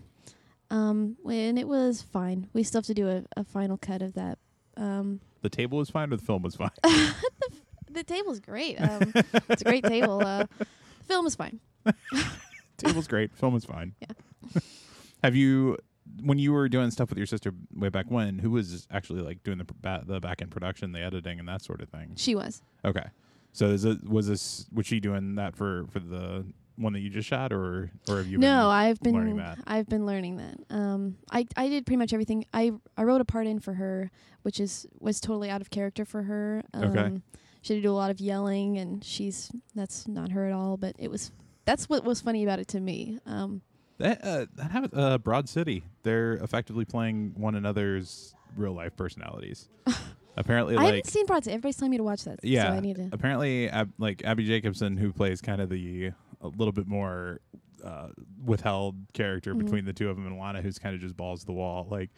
Um, 0.70 1.16
and 1.28 1.58
it 1.58 1.66
was 1.66 2.02
fine. 2.02 2.48
We 2.52 2.62
still 2.62 2.78
have 2.80 2.86
to 2.86 2.94
do 2.94 3.08
a, 3.08 3.25
a 3.37 3.42
final 3.42 3.76
cut 3.78 4.02
of 4.02 4.12
that. 4.14 4.38
Um, 4.76 5.20
The 5.42 5.49
table 5.49 5.78
was 5.78 5.90
fine 5.90 6.12
or 6.12 6.16
the 6.16 6.25
film 6.25 6.42
was 6.42 6.57
fine? 6.57 6.71
the 7.90 8.04
table's 8.04 8.40
great. 8.40 8.76
Um, 8.76 9.12
it's 9.49 9.62
a 9.62 9.64
great 9.64 9.85
table. 9.85 10.21
Uh, 10.25 10.45
the 10.59 10.66
film 11.04 11.26
is 11.26 11.35
fine. 11.35 11.61
Table's 12.76 13.09
great. 13.09 13.35
Film 13.37 13.54
was 13.54 13.64
fine. 13.64 13.95
Yeah. 14.00 14.61
Have 15.25 15.35
you, 15.35 15.76
when 16.23 16.38
you 16.38 16.52
were 16.52 16.68
doing 16.68 16.90
stuff 16.90 17.09
with 17.09 17.18
your 17.18 17.26
sister 17.26 17.52
way 17.75 17.88
back 17.88 18.07
when, 18.09 18.38
who 18.38 18.50
was 18.50 18.87
actually 18.90 19.21
like 19.21 19.42
doing 19.42 19.59
the 19.59 19.64
pr- 19.64 19.75
ba- 19.80 20.04
the 20.07 20.21
back 20.21 20.40
end 20.40 20.50
production, 20.50 20.92
the 20.92 21.00
editing, 21.00 21.40
and 21.40 21.49
that 21.49 21.62
sort 21.62 21.80
of 21.80 21.88
thing? 21.88 22.12
She 22.16 22.35
was. 22.35 22.62
Okay. 22.85 23.07
So 23.52 23.66
is 23.66 23.85
it 23.85 24.09
was 24.09 24.28
this 24.28 24.66
was 24.73 24.87
she 24.87 25.00
doing 25.00 25.35
that 25.35 25.57
for 25.57 25.87
for 25.90 25.99
the 25.99 26.47
one 26.78 26.92
that 26.94 27.00
you 27.00 27.11
just 27.11 27.28
shot, 27.28 27.52
or 27.52 27.90
or 28.08 28.18
have 28.18 28.26
you? 28.26 28.38
no, 28.38 28.47
been 28.62 28.66
I've 28.66 29.00
been 29.00 29.14
learning 29.14 29.37
that? 29.37 29.58
I've 29.66 29.88
been 29.88 30.06
learning 30.06 30.37
that. 30.38 30.58
Um, 30.70 31.16
I 31.30 31.47
I 31.56 31.68
did 31.68 31.85
pretty 31.87 31.99
much 31.99 32.12
everything. 32.12 32.44
I 32.54 32.73
I 32.97 33.02
wrote 33.04 33.20
a 33.20 33.25
part 33.25 33.47
in 33.47 33.58
for 33.61 33.75
her, 33.75 34.11
which 34.42 34.61
is 34.61 34.87
was 35.00 35.20
totally 35.20 35.50
out 35.50 35.61
of 35.61 35.70
character 35.70 36.04
for 36.04 36.23
her. 36.25 36.62
Um, 36.75 36.85
Okay. 36.85 37.20
She 37.61 37.75
had 37.75 37.78
to 37.78 37.82
do 37.88 37.92
a 37.92 37.97
lot 37.97 38.11
of 38.11 38.20
yelling, 38.20 38.78
and 38.78 39.02
she's 39.04 39.50
that's 39.75 40.06
not 40.06 40.30
her 40.32 40.47
at 40.47 40.52
all. 40.52 40.76
But 40.76 40.94
it 40.99 41.11
was 41.11 41.32
that's 41.64 41.88
what 41.88 42.04
was 42.04 42.20
funny 42.20 42.44
about 42.44 42.61
it 42.61 42.68
to 42.68 42.80
me. 42.80 43.18
Um, 43.26 43.62
That 43.99 44.25
uh, 44.25 44.47
that 44.54 44.70
happened, 44.70 44.92
uh, 44.97 45.18
Broad 45.18 45.49
City. 45.49 45.85
They're 46.04 46.35
effectively 46.35 46.85
playing 46.85 47.32
one 47.37 47.56
another's 47.56 48.35
real 48.56 48.73
life 48.73 48.97
personalities. 48.97 49.68
Apparently, 50.37 50.75
I 50.76 50.78
like 50.78 50.87
haven't 50.87 51.06
seen 51.08 51.26
Broad 51.26 51.42
City. 51.42 51.54
Everybody's 51.54 51.76
telling 51.76 51.90
me 51.90 51.97
to 51.97 52.04
watch 52.04 52.23
that. 52.25 52.38
Yeah, 52.44 52.68
so 52.70 52.76
I 52.76 52.80
need 52.80 52.94
to. 52.94 53.08
apparently, 53.11 53.68
Ab- 53.68 53.92
like 53.99 54.23
Abbi 54.25 54.44
Jacobson, 54.47 54.97
who 54.97 55.12
plays 55.12 55.40
kind 55.40 55.61
of 55.61 55.68
the 55.68 56.12
a 56.40 56.49
little 56.49 56.73
bit 56.73 56.87
more 56.87 57.40
uh, 57.85 58.09
withheld 58.45 58.97
character 59.12 59.54
Mhm. 59.54 59.59
between 59.59 59.85
the 59.85 59.92
two 59.92 60.11
of 60.11 60.16
them, 60.16 60.26
and 60.26 60.37
Ilana, 60.37 60.62
who's 60.62 60.78
kind 60.78 60.95
of 60.95 61.00
just 61.00 61.16
balls 61.16 61.40
to 61.40 61.47
the 61.47 61.52
wall, 61.52 61.87
like 61.90 62.11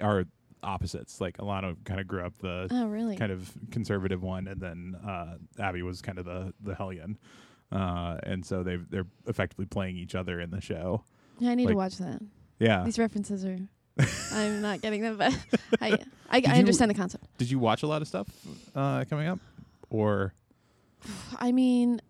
are 0.00 0.24
opposites. 0.62 1.20
Like 1.20 1.36
Ilana 1.38 1.76
kind 1.84 2.00
of 2.00 2.06
grew 2.06 2.22
up 2.24 2.38
the 2.38 2.68
Oh, 2.70 2.86
really? 2.86 3.16
kind 3.16 3.30
of 3.32 3.52
conservative 3.70 4.22
one, 4.22 4.46
and 4.48 4.60
then 4.60 4.94
uh, 5.06 5.36
Abbi 5.58 5.82
was 5.82 6.00
kind 6.00 6.18
of 6.18 6.24
the 6.24 6.54
the 6.62 6.74
hellion. 6.74 7.18
Uh, 7.70 8.18
and 8.22 8.44
so 8.44 8.62
they 8.62 8.76
they're 8.76 9.06
effectively 9.26 9.66
playing 9.66 9.96
each 9.96 10.14
other 10.14 10.40
in 10.40 10.50
the 10.50 10.60
show. 10.60 11.04
Yeah, 11.38 11.50
I 11.50 11.54
need 11.56 11.64
like- 11.66 11.72
to 11.72 11.76
watch 11.76 11.96
that. 11.98 12.22
Yeah. 12.58 12.84
These 12.84 12.98
references 12.98 13.44
are. 13.44 13.58
I'm 14.32 14.62
not 14.62 14.80
getting 14.80 15.02
them, 15.02 15.18
but 15.18 15.34
I 15.80 15.92
I, 15.92 15.98
I 16.30 16.36
you- 16.38 16.46
understand 16.54 16.90
the 16.90 16.94
concept. 16.94 17.26
Did 17.36 17.50
you 17.50 17.58
watch 17.58 17.82
a 17.82 17.86
lot 17.86 18.00
of 18.00 18.08
stuff 18.08 18.28
uh, 18.74 19.04
coming 19.10 19.26
up, 19.28 19.40
or 19.90 20.32
I 21.38 21.52
mean, 21.52 22.00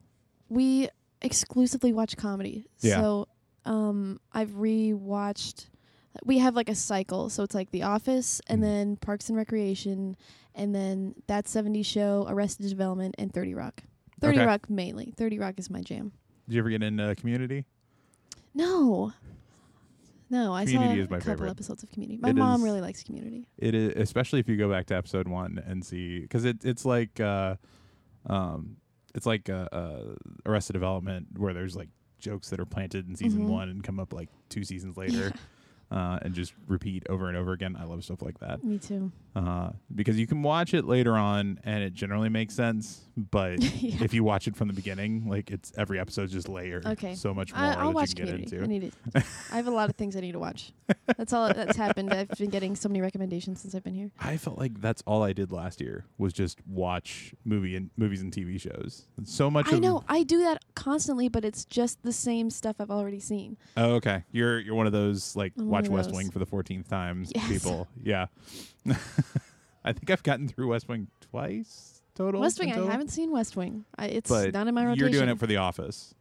we 0.49 0.89
exclusively 1.23 1.93
watch 1.93 2.17
comedy. 2.17 2.67
Yeah. 2.81 3.01
So 3.01 3.29
um, 3.65 4.21
I've 4.33 4.51
rewatched 4.51 5.67
we 6.27 6.37
have 6.39 6.55
like 6.55 6.69
a 6.69 6.75
cycle. 6.75 7.31
So 7.31 7.43
it's 7.43 7.55
like 7.55 7.71
The 7.71 7.85
Office 7.85 8.41
and 8.47 8.59
Mhm. 8.61 8.65
then 8.65 8.97
Parks 8.97 9.31
and 9.31 9.37
Recreation 9.39 10.15
and 10.55 10.75
then 10.75 11.15
That 11.27 11.47
70s 11.47 11.87
Show, 11.87 12.27
Arrested 12.29 12.69
Development, 12.69 13.15
and 13.17 13.33
30 13.33 13.55
Rock. 13.55 13.83
30 14.21 14.37
Okay. 14.39 14.47
Rock 14.47 14.69
mainly. 14.69 15.15
30 15.17 15.39
Rock 15.39 15.55
is 15.59 15.71
my 15.71 15.81
jam. 15.81 16.13
Did 16.47 16.55
you 16.57 16.61
ever 16.61 16.69
get 16.69 16.83
into 16.83 17.15
Community? 17.15 17.65
No. 18.55 19.13
No, 20.29 20.53
I 20.55 20.65
Community 20.67 20.97
saw 21.01 21.03
is 21.05 21.11
my 21.11 21.17
a 21.17 21.21
couple 21.21 21.33
favorite. 21.35 21.51
episodes 21.51 21.83
of 21.83 21.91
Community. 21.91 22.19
My 22.21 22.29
It 22.31 22.37
mom 22.37 22.63
really 22.63 22.81
likes 22.83 23.03
Community. 23.03 23.49
It 23.57 23.75
is 23.75 23.95
especially 23.97 24.41
if 24.41 24.49
you 24.49 24.57
go 24.59 24.69
back 24.69 24.87
to 24.87 24.95
episode 24.97 25.29
one 25.29 25.63
and 25.67 25.85
see 25.85 26.21
because 26.21 26.45
it 26.45 26.63
it's 26.65 26.85
like 26.85 27.21
uh, 27.21 27.57
um, 28.27 28.77
it's 29.15 29.27
like 29.27 29.49
uh, 29.51 29.69
uh, 29.73 30.15
Arrested 30.47 30.73
Development 30.75 31.27
where 31.37 31.53
there's 31.55 31.77
like 31.77 31.89
jokes 32.19 32.51
that 32.51 32.61
are 32.61 32.65
planted 32.67 33.09
in 33.09 33.17
season 33.17 33.47
Mhm. 33.47 33.51
one 33.51 33.69
and 33.69 33.83
come 33.85 33.99
up 34.01 34.13
like 34.13 34.29
two 34.49 34.65
seasons 34.65 34.97
later. 34.97 35.33
Uh, 35.91 36.19
and 36.23 36.33
just 36.33 36.55
repeat 36.69 37.03
over 37.11 37.29
and 37.29 37.37
over 37.37 37.53
again. 37.53 37.77
I 37.79 37.85
love 37.85 38.03
stuff 38.03 38.23
like 38.23 38.39
that 38.39 38.65
Me 38.65 38.79
too. 38.79 39.13
Uh, 39.35 39.71
because 39.95 40.19
you 40.19 40.27
can 40.27 40.43
watch 40.43 40.75
it 40.75 40.85
later 40.85 41.15
on 41.17 41.59
and 41.65 41.83
it 41.83 41.95
generally 41.95 42.29
makes 42.29 42.55
sense. 42.55 43.01
But 43.17 43.63
Yeah. 43.83 44.03
if 44.05 44.15
you 44.15 44.25
watch 44.25 44.47
it 44.49 44.57
from 44.57 44.69
the 44.69 44.75
beginning, 44.75 45.29
like 45.29 45.51
it's 45.51 45.73
every 45.77 45.99
episode's 46.01 46.33
just 46.33 46.49
layered 46.49 46.87
Okay. 46.87 47.15
so 47.15 47.35
much 47.35 47.53
more 47.55 47.63
I, 47.63 47.75
I'll 47.75 47.89
you 47.89 47.95
watch 47.95 48.15
can 48.15 48.25
get 48.27 48.33
Community. 48.33 48.59
I 48.61 48.67
need 48.67 48.85
it. 48.85 49.25
I 49.51 49.57
have 49.57 49.67
a 49.67 49.71
lot 49.71 49.91
of 49.91 49.97
things 49.97 50.17
I 50.17 50.21
need 50.21 50.33
to 50.33 50.39
watch. 50.39 50.73
That's 51.17 51.33
all 51.33 51.53
that's 51.53 51.77
happened. 51.77 52.13
I've 52.13 52.29
been 52.31 52.51
getting 52.51 52.75
so 52.77 52.89
many 52.89 53.01
recommendations 53.01 53.61
since 53.61 53.75
I've 53.75 53.85
been 53.85 53.95
here. 53.95 54.11
I 54.21 54.37
felt 54.37 54.59
like 54.59 54.81
that's 54.81 55.03
all 55.07 55.23
I 55.23 55.33
did 55.33 55.51
last 55.53 55.81
year 55.81 56.05
was 56.19 56.33
just 56.33 56.59
watch 56.67 57.35
movie 57.45 57.77
and 57.77 57.91
movies 57.97 58.21
and 58.23 58.33
TV 58.33 58.61
shows. 58.61 59.07
So 59.25 59.51
much. 59.51 59.73
I 59.73 59.79
know 59.79 60.05
I 60.09 60.23
do 60.23 60.41
that 60.41 60.63
constantly, 60.75 61.29
but 61.29 61.45
it's 61.45 61.65
just 61.65 62.03
the 62.03 62.13
same 62.13 62.51
stuff 62.51 62.77
I've 62.79 62.91
already 62.91 63.21
seen. 63.21 63.57
Oh, 63.77 63.93
okay. 63.95 64.25
You're 64.33 64.59
you're 64.61 64.75
one 64.75 64.87
of 64.87 64.93
those 64.93 65.35
like 65.37 65.53
I'm 65.59 65.69
watch 65.69 65.89
West. 65.89 66.13
Wing 66.13 66.31
for 66.31 66.39
the 66.39 66.47
fourteenth 66.47 66.89
time 66.89 67.25
Yes. 67.35 67.49
people. 67.49 67.89
Yeah. 68.03 68.27
I 69.85 69.93
think 69.93 70.11
I've 70.11 70.23
gotten 70.23 70.49
through 70.49 70.69
West 70.69 70.89
Wing 70.89 71.09
twice 71.21 72.03
total. 72.15 72.41
West 72.41 72.59
Wing, 72.61 72.69
in 72.69 72.79
I 72.89 72.91
haven't 72.91 73.09
seen 73.09 73.31
West 73.31 73.57
Wing. 73.57 73.85
I, 73.97 74.07
it's 74.07 74.31
But 74.31 74.53
not 74.53 74.69
in 74.69 74.75
my 74.75 74.85
rotation. 74.85 75.01
You're 75.01 75.21
doing 75.21 75.29
it 75.31 75.39
for 75.39 75.47
The 75.47 75.57
Office. 75.57 76.15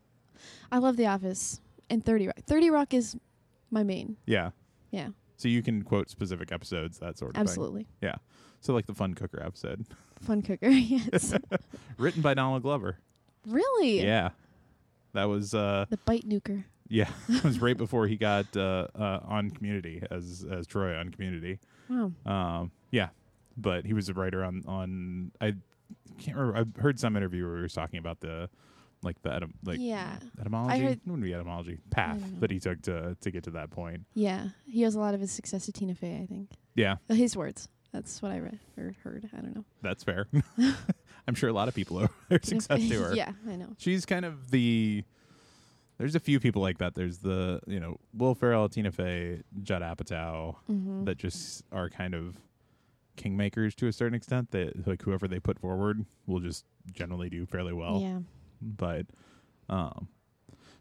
I 0.72 0.78
love 0.80 0.98
The 0.98 1.06
Office 1.08 1.62
and 1.90 2.04
Thirty 2.04 2.28
Rock. 2.28 2.38
Thirty 2.46 2.70
Rock 2.70 2.94
is 2.94 3.16
my 3.70 3.84
main. 3.84 4.18
Yeah. 4.26 4.52
Yeah, 4.92 5.10
So 5.38 5.48
you 5.48 5.64
can 5.64 5.84
quote 5.84 6.10
specific 6.10 6.52
episodes, 6.52 7.00
that 7.00 7.18
sort 7.18 7.32
of 7.32 7.36
thing. 7.36 7.42
absolutely. 7.44 7.88
Yeah. 8.02 8.16
So 8.60 8.74
like 8.74 8.88
the 8.88 8.94
Fun 8.94 9.14
Cooker 9.14 9.42
episode, 9.42 9.86
Fun 10.22 10.42
cooker. 10.42 10.68
yes. 10.70 11.34
written 11.98 12.22
by 12.22 12.34
Donald 12.34 12.62
Glover. 12.62 12.98
really? 13.48 14.02
Yeah. 14.04 14.32
That 15.14 15.26
was 15.26 15.54
uh 15.54 15.86
The 15.90 15.98
bite 15.98 16.28
nuker. 16.28 16.66
yeah, 16.90 17.10
it 17.30 17.44
was 17.44 17.62
right 17.62 17.78
before 17.78 18.08
he 18.08 18.18
got 18.18 18.46
uh, 18.58 18.88
uh 18.94 19.20
on 19.24 19.50
Community 19.52 20.04
as 20.12 20.46
as 20.50 20.68
Troy 20.68 20.96
on 20.98 21.10
Community. 21.10 21.60
Wow. 21.92 22.12
Um, 22.26 22.72
yeah, 22.92 23.10
but 23.58 23.86
he 23.86 23.94
was 23.94 24.10
a 24.10 24.14
writer 24.14 24.44
on 24.44 24.64
on 24.68 25.32
I 25.42 25.56
can't 26.20 26.38
remember. 26.38 26.58
I've 26.60 26.82
heard 26.82 27.00
some 27.00 27.16
interview 27.18 27.46
where 27.48 27.58
he 27.58 27.64
was 27.64 27.74
talking 27.74 28.00
about 28.00 28.20
the 28.22 28.50
like 29.04 29.22
the 29.24 29.30
etym- 29.30 29.54
like 29.66 29.78
yeah. 29.80 30.18
etymology. 30.40 30.74
I 30.76 30.80
heard- 30.80 30.92
it 30.94 31.02
wouldn't 31.06 31.24
be 31.24 31.34
etymology 31.34 31.80
path 31.90 32.22
that 32.40 32.52
he 32.52 32.60
took 32.60 32.82
to 32.84 33.18
to 33.20 33.32
get 33.32 33.44
to 33.46 33.52
that 33.52 33.72
point. 33.72 34.06
Yeah. 34.14 34.50
He 34.66 34.86
owes 34.86 34.96
a 34.96 35.00
lot 35.00 35.14
of 35.16 35.22
his 35.22 35.32
success 35.32 35.66
to 35.66 35.72
Tina 35.72 35.96
Fey, 35.96 36.20
I 36.22 36.26
think. 36.28 36.50
Yeah, 36.76 36.98
Uh, 37.10 37.16
His 37.16 37.36
words. 37.36 37.68
That's 37.92 38.22
what 38.22 38.32
I 38.32 38.40
read 38.40 38.60
or 38.78 38.96
heard. 39.04 39.30
I 39.38 39.42
don't 39.42 39.54
know. 39.56 39.66
that's 39.82 40.04
fair. 40.04 40.28
I'm 41.28 41.36
sure 41.36 41.50
a 41.50 41.54
lot 41.54 41.68
of 41.68 41.76
people 41.76 41.98
owe 41.98 42.08
their 42.30 42.40
success 42.42 42.88
to 42.88 43.02
her. 43.04 43.14
yeah, 43.16 43.34
I 43.50 43.56
know. 43.58 43.76
She's 43.78 44.06
kind 44.06 44.24
of 44.26 44.50
the. 44.52 45.04
There's 46.02 46.16
a 46.16 46.20
few 46.20 46.40
people 46.40 46.62
like 46.64 46.80
that. 46.80 46.96
There's 46.96 47.20
the 47.20 47.62
you 47.68 47.80
know 47.80 47.98
Will 48.14 48.34
Ferrell, 48.36 48.68
Tina 48.70 48.92
Fey, 48.92 49.42
Judd 49.62 49.82
Apatow 49.84 50.56
Mm-hmm. 50.70 51.06
that 51.06 51.18
just 51.18 51.64
are 51.72 51.90
kind 51.90 52.14
of 52.16 52.38
kingmakers 53.18 53.76
to 53.76 53.88
a 53.88 53.94
certain 53.94 54.16
extent. 54.16 54.50
That 54.52 54.88
like 54.88 55.04
whoever 55.04 55.28
they 55.28 55.40
put 55.40 55.60
forward 55.60 56.06
will 56.26 56.40
just 56.40 56.66
generally 56.92 57.30
do 57.30 57.46
fairly 57.46 57.74
well. 57.74 58.00
yeah. 58.02 58.20
but 58.62 59.06
um 59.70 60.08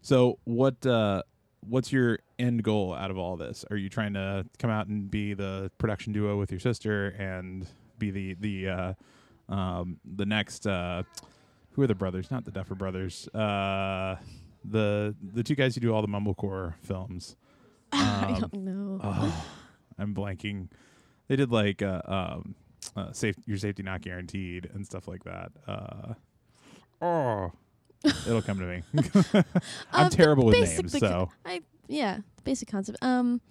so 0.01 0.39
what 0.45 0.83
uh 0.85 1.21
what's 1.61 1.91
your 1.93 2.17
end 2.39 2.63
goal 2.63 2.93
out 2.93 3.11
of 3.11 3.17
all 3.19 3.37
this 3.37 3.63
are 3.69 3.77
you 3.77 3.87
trying 3.89 4.13
to 4.13 4.43
come 4.57 4.71
out 4.71 4.87
and 4.87 5.11
be 5.11 5.33
the 5.35 5.69
production 5.77 6.11
duo 6.11 6.37
with 6.39 6.49
your 6.51 6.59
sister 6.59 7.09
and 7.19 7.67
be 7.99 8.09
the 8.09 8.33
the 8.39 8.67
uh 8.67 8.93
um 9.53 9.99
the 10.03 10.25
next 10.25 10.65
uh 10.65 11.03
who 11.73 11.83
are 11.83 11.87
the 11.87 11.93
brothers 11.95 12.31
not 12.31 12.43
the 12.45 12.51
duffer 12.51 12.73
brothers 12.75 13.27
uh 13.35 14.15
the 14.63 15.15
the 15.33 15.43
two 15.43 15.55
guys 15.55 15.75
who 15.75 15.81
do 15.81 15.93
all 15.93 16.01
the 16.01 16.07
mumblecore 16.07 16.75
films 16.81 17.35
I 17.91 18.33
Um, 18.35 18.39
don't 18.41 18.53
know. 18.65 18.99
oh 19.03 19.45
i'm 19.97 20.13
blanking 20.15 20.69
they 21.27 21.35
did 21.35 21.51
like 21.51 21.81
uh 21.81 22.01
um 22.05 22.55
uh, 22.95 23.11
safe 23.11 23.35
your 23.45 23.57
safety 23.57 23.83
not 23.83 24.01
guaranteed 24.01 24.69
and 24.73 24.85
stuff 24.85 25.07
like 25.07 25.23
that 25.23 25.51
uh 25.67 26.13
oh 27.01 27.51
it'll 28.25 28.41
come 28.41 28.59
to 28.59 28.65
me 28.65 28.83
i'm 29.93 30.05
Uh, 30.07 30.09
terrible 30.09 30.45
with 30.45 30.55
names 30.55 30.97
so 30.97 31.29
I 31.45 31.61
yeah, 31.87 32.19
basic 32.45 32.69
concept. 32.69 32.99
Um, 33.01 33.41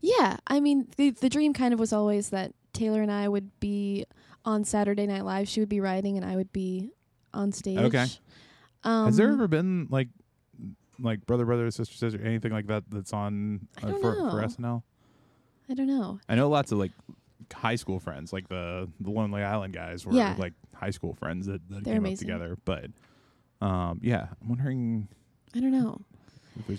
yeah, 0.00 0.38
I 0.48 0.58
mean 0.58 0.88
the 0.96 1.10
the 1.10 1.28
dream 1.28 1.52
kind 1.54 1.72
of 1.72 1.78
was 1.78 1.92
always 1.92 2.30
that 2.30 2.52
Taylor 2.72 3.00
and 3.02 3.12
I 3.12 3.28
would 3.28 3.50
be 3.60 4.04
on 4.44 4.64
Saturday 4.64 5.06
Night 5.06 5.24
Live. 5.24 5.46
She 5.48 5.60
would 5.60 5.68
be 5.68 5.78
writing, 5.78 6.16
and 6.16 6.26
I 6.26 6.34
would 6.34 6.52
be 6.52 6.90
on 7.32 7.52
stage. 7.52 7.78
Okay. 7.78 8.06
Um, 8.82 9.04
has 9.06 9.16
there 9.16 9.30
ever 9.30 9.46
been 9.46 9.86
like 9.90 10.08
like 11.00 11.24
brother 11.26 11.44
brother 11.44 11.70
sister 11.70 11.94
sister 11.94 12.20
anything 12.24 12.52
like 12.52 12.66
that 12.66 12.84
that's 12.90 13.12
on 13.12 13.66
I 13.82 13.86
uh, 13.86 13.90
don't 13.90 14.00
for, 14.00 14.14
for 14.14 14.40
know. 14.40 14.46
snl 14.48 14.82
I 15.70 15.74
don't 15.74 15.86
know. 15.86 16.18
i 16.28 16.34
know 16.34 16.48
lots 16.48 16.72
of 16.72 16.78
like 16.78 16.92
high 17.52 17.76
school 17.76 17.98
friends 18.00 18.32
like 18.32 18.48
the 18.48 18.88
the 19.00 19.10
lonely 19.10 19.42
island 19.42 19.74
guys 19.74 20.06
were 20.06 20.14
Yeah. 20.14 20.34
like 20.38 20.52
high 20.74 20.90
school 20.90 21.14
friends 21.14 21.46
that, 21.46 21.60
that 21.68 21.84
They're 21.84 21.94
came 21.94 22.04
amazing. 22.04 22.30
up 22.30 22.38
together 22.38 22.58
but 22.64 22.86
um 23.66 24.00
yeah 24.02 24.28
i'm 24.42 24.48
wondering 24.48 25.08
I 25.56 25.60
don't 25.60 25.70
know. 25.70 26.00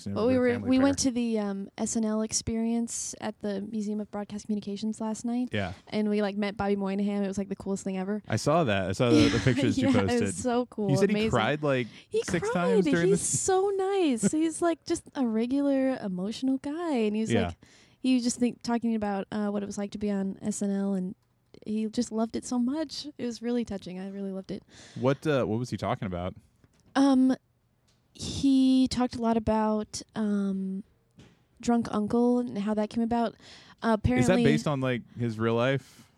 But 0.07 0.27
we 0.27 0.37
were 0.37 0.59
we 0.59 0.79
went 0.79 0.97
to 0.99 1.11
the 1.11 1.39
um, 1.39 1.69
SNL 1.77 2.23
experience 2.23 3.13
at 3.19 3.39
the 3.41 3.61
Museum 3.61 3.99
of 3.99 4.09
Broadcast 4.11 4.45
Communications 4.45 5.01
last 5.01 5.25
night, 5.25 5.49
yeah 5.51 5.73
and 5.89 6.09
we 6.09 6.21
like 6.21 6.37
met 6.37 6.55
Bobby 6.55 6.75
Moynihan. 6.75 7.23
It 7.23 7.27
was 7.27 7.37
like 7.37 7.49
the 7.49 7.55
coolest 7.55 7.83
thing 7.83 7.97
ever. 7.97 8.23
I 8.27 8.37
saw 8.37 8.63
that. 8.63 8.87
I 8.87 8.91
saw 8.93 9.09
the, 9.09 9.27
the 9.29 9.39
pictures 9.43 9.77
yeah, 9.77 9.89
you 9.89 9.97
It 9.97 10.01
posted. 10.01 10.21
was 10.21 10.35
so 10.37 10.65
cool. 10.67 10.89
you 10.91 10.97
said 10.97 11.09
amazing. 11.09 11.27
he 11.27 11.29
cried 11.31 11.63
like 11.63 11.87
He 12.09 12.21
six 12.23 12.49
cried. 12.49 12.67
times 12.69 12.85
during 12.85 13.07
He's 13.07 13.19
this. 13.19 13.39
so 13.41 13.71
nice. 13.75 14.31
He's 14.31 14.61
like 14.61 14.83
just 14.85 15.03
a 15.15 15.25
regular 15.25 15.97
emotional 16.01 16.57
guy, 16.57 16.93
and 17.07 17.15
he's 17.15 17.31
Yeah. 17.31 17.47
like 17.47 17.55
he 17.99 18.13
was 18.15 18.23
just 18.23 18.37
think, 18.39 18.61
talking 18.63 18.95
about 18.95 19.27
uh, 19.31 19.47
what 19.47 19.63
it 19.63 19.65
was 19.65 19.77
like 19.77 19.91
to 19.91 19.97
be 19.97 20.11
on 20.11 20.35
SNL, 20.45 20.97
and 20.97 21.15
he 21.65 21.87
just 21.87 22.11
loved 22.11 22.35
it 22.35 22.45
so 22.45 22.59
much. 22.59 23.07
It 23.17 23.25
was 23.25 23.41
really 23.41 23.65
touching. 23.65 23.99
I 23.99 24.09
really 24.09 24.31
loved 24.31 24.51
it. 24.51 24.63
What 24.99 25.25
uh, 25.27 25.43
what 25.45 25.57
was 25.59 25.69
he 25.71 25.77
talking 25.77 26.05
about? 26.05 26.33
Um, 26.95 27.35
he 28.15 28.87
talked 28.87 29.15
a 29.15 29.21
lot 29.21 29.37
about 29.37 30.01
um, 30.15 30.83
drunk 31.61 31.87
uncle 31.91 32.39
and 32.39 32.57
how 32.57 32.73
that 32.73 32.89
came 32.89 33.03
about. 33.03 33.35
Uh, 33.83 33.93
apparently, 33.99 34.21
Is 34.21 34.27
that 34.27 34.43
based 34.43 34.67
on 34.67 34.81
like 34.81 35.01
his 35.19 35.37
real 35.37 35.55
life, 35.55 36.09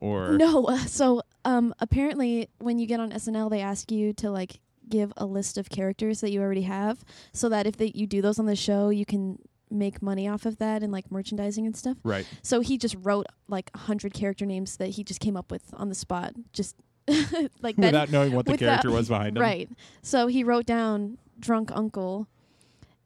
or 0.00 0.32
No. 0.38 0.66
uh, 0.66 0.76
So, 0.78 1.22
um, 1.44 1.74
apparently, 1.80 2.48
when 2.58 2.78
you 2.78 2.86
get 2.86 3.00
on 3.00 3.10
SNL, 3.12 3.50
they 3.50 3.60
ask 3.60 3.90
you 3.90 4.12
to 4.14 4.30
like 4.30 4.60
give 4.88 5.12
a 5.16 5.24
list 5.26 5.58
of 5.58 5.68
characters 5.70 6.20
that 6.20 6.30
you 6.30 6.40
already 6.40 6.62
have, 6.62 7.04
so 7.32 7.48
that 7.48 7.66
if 7.66 7.76
they, 7.76 7.92
you 7.94 8.06
do 8.06 8.20
those 8.20 8.38
on 8.38 8.46
the 8.46 8.56
show, 8.56 8.88
you 8.90 9.06
can 9.06 9.38
make 9.70 10.00
money 10.00 10.26
off 10.26 10.46
of 10.46 10.56
that 10.58 10.82
and 10.82 10.90
like 10.90 11.10
merchandising 11.12 11.66
and 11.66 11.76
stuff. 11.76 11.98
right? 12.02 12.26
So 12.42 12.60
he 12.60 12.78
just 12.78 12.96
wrote 13.02 13.26
like 13.48 13.70
a 13.74 13.78
hundred 13.78 14.14
character 14.14 14.46
names 14.46 14.78
that 14.78 14.88
he 14.90 15.04
just 15.04 15.20
came 15.20 15.36
up 15.36 15.50
with 15.50 15.62
on 15.74 15.88
the 15.90 15.94
spot, 15.94 16.32
just 16.52 16.74
like 17.06 17.76
that. 17.76 17.92
Without 17.92 18.10
knowing 18.10 18.32
what 18.32 18.46
the 18.46 18.52
without- 18.52 18.66
character 18.66 18.90
was 18.90 19.08
behind 19.08 19.36
him. 19.36 19.42
Right. 19.42 19.68
So 20.02 20.26
he 20.26 20.42
wrote 20.42 20.64
down 20.66 21.18
drunk 21.38 21.70
uncle, 21.72 22.28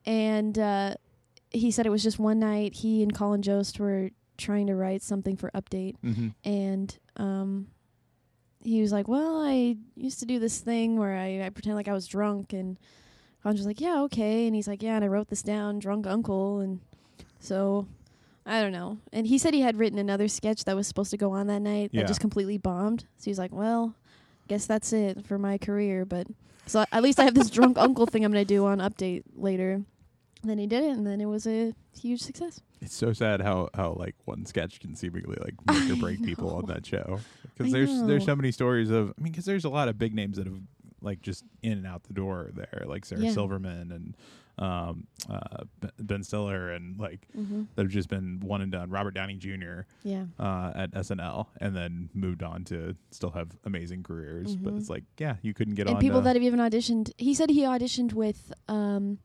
and 0.04 0.58
uh, 0.58 0.94
he 1.50 1.70
said 1.70 1.86
it 1.86 1.90
was 1.90 2.02
just 2.02 2.18
one 2.18 2.38
night. 2.38 2.74
He 2.74 3.02
and 3.02 3.14
Colin 3.14 3.42
Jost 3.42 3.78
were 3.78 4.10
trying 4.38 4.66
to 4.66 4.74
write 4.74 5.02
something 5.02 5.36
for 5.36 5.50
Update 5.54 5.94
Mm-hmm. 6.02 6.28
and 6.44 6.98
um 7.16 7.68
he 8.64 8.80
was 8.80 8.92
like, 8.92 9.08
"Well, 9.08 9.42
I 9.44 9.76
used 9.96 10.20
to 10.20 10.26
do 10.26 10.38
this 10.38 10.58
thing 10.60 10.96
where 10.96 11.16
I, 11.16 11.42
I 11.46 11.50
pretend 11.50 11.74
like 11.76 11.88
I 11.88 11.92
was 11.92 12.06
drunk," 12.06 12.52
and 12.52 12.78
Colin's 13.42 13.58
was 13.60 13.66
like, 13.66 13.80
"Yeah, 13.80 14.02
okay," 14.02 14.46
and 14.46 14.54
he's 14.54 14.68
like, 14.68 14.82
"Yeah," 14.84 14.94
and 14.96 15.04
I 15.04 15.08
wrote 15.08 15.28
this 15.28 15.42
down, 15.42 15.78
drunk 15.80 16.06
uncle, 16.06 16.60
and 16.60 16.80
so 17.40 17.86
I 18.46 18.62
don't 18.62 18.70
know. 18.72 18.98
And 19.12 19.26
he 19.26 19.36
said 19.36 19.52
he 19.52 19.60
had 19.62 19.78
written 19.78 19.98
another 19.98 20.28
sketch 20.28 20.64
that 20.64 20.76
was 20.76 20.86
supposed 20.86 21.10
to 21.10 21.16
go 21.16 21.32
on 21.32 21.48
that 21.48 21.60
night 21.60 21.90
Yeah. 21.92 22.02
that 22.02 22.08
just 22.08 22.20
completely 22.20 22.56
bombed. 22.56 23.04
So 23.18 23.24
he's 23.26 23.38
like, 23.38 23.52
"Well, 23.52 23.96
guess 24.48 24.64
that's 24.66 24.92
it 24.92 25.26
for 25.26 25.38
my 25.38 25.58
career," 25.58 26.04
but 26.04 26.28
so 26.66 26.85
at 26.92 27.02
least 27.02 27.19
I 27.21 27.25
have 27.25 27.35
this 27.35 27.50
drunk 27.50 27.78
uncle 27.78 28.07
thing 28.07 28.25
I'm 28.25 28.33
gonna 28.33 28.45
do 28.45 28.66
on 28.66 28.78
Update 28.78 29.23
later. 29.35 29.83
And 30.42 30.50
then 30.50 30.59
he 30.59 30.66
did 30.66 30.83
it, 30.83 30.90
and 30.90 31.07
then 31.07 31.21
it 31.21 31.26
was 31.26 31.47
a 31.47 31.73
huge 32.00 32.21
success. 32.21 32.61
It's 32.81 32.97
so 32.97 33.12
sad 33.12 33.40
how 33.40 33.69
how 33.75 33.92
like 33.92 34.16
one 34.25 34.45
sketch 34.45 34.81
can 34.81 34.97
seemingly 34.97 35.37
like 35.40 35.54
make 35.66 35.90
or 35.90 36.00
break 36.00 36.25
people 36.25 36.50
on 36.57 36.66
that 36.66 36.85
show. 36.85 37.21
Because 37.57 37.73
there's 37.73 38.02
there's 38.02 38.25
so 38.25 38.35
many 38.35 38.50
stories 38.50 38.90
of 38.90 39.11
I 39.16 39.23
mean, 39.23 39.33
because 39.33 39.45
there's 39.45 39.64
a 39.64 39.69
lot 39.71 39.88
of 39.88 39.99
big 39.99 40.14
names 40.14 40.38
that 40.38 40.47
have 40.47 40.59
like 41.00 41.23
just 41.23 41.45
in 41.62 41.73
and 41.73 41.87
out 41.87 42.02
the 42.04 42.12
door 42.12 42.50
there, 42.54 42.85
like 42.87 43.04
Sarah 43.04 43.21
Yeah. 43.23 43.31
Silverman 43.33 43.92
and 43.92 44.16
um, 44.59 45.06
uh, 45.30 45.64
Ben 45.99 46.23
Stiller, 46.23 46.71
and 46.71 46.99
like 46.99 47.26
hmm 47.35 47.62
that 47.75 47.82
have 47.82 47.90
just 47.90 48.09
been 48.09 48.40
one 48.40 48.61
and 48.61 48.71
done. 48.71 48.90
Robert 48.90 49.12
Downey 49.14 49.37
Jr. 49.37 49.82
Yeah. 50.02 50.26
Uh, 50.38 50.73
at 50.75 50.90
SNL, 50.92 51.47
and 51.61 51.75
then 51.75 52.11
moved 52.14 52.42
on 52.42 52.64
to 52.64 52.94
still 53.11 53.30
have 53.30 53.49
amazing 53.64 54.02
careers. 54.02 54.54
But 54.56 54.75
Mhm. 54.75 54.78
it's 54.78 54.90
like, 54.90 55.04
yeah, 55.18 55.37
you 55.42 55.54
couldn't 55.54 55.75
get 55.75 55.87
and 55.87 55.97
on. 55.97 56.00
people 56.00 56.21
that 56.21 56.37
have 56.37 56.42
even 56.42 56.61
auditioned. 56.61 57.11
He 57.18 57.35
said 57.35 57.50
he 57.50 57.62
auditioned 57.62 58.12
with 58.12 58.52
um, 58.68 59.18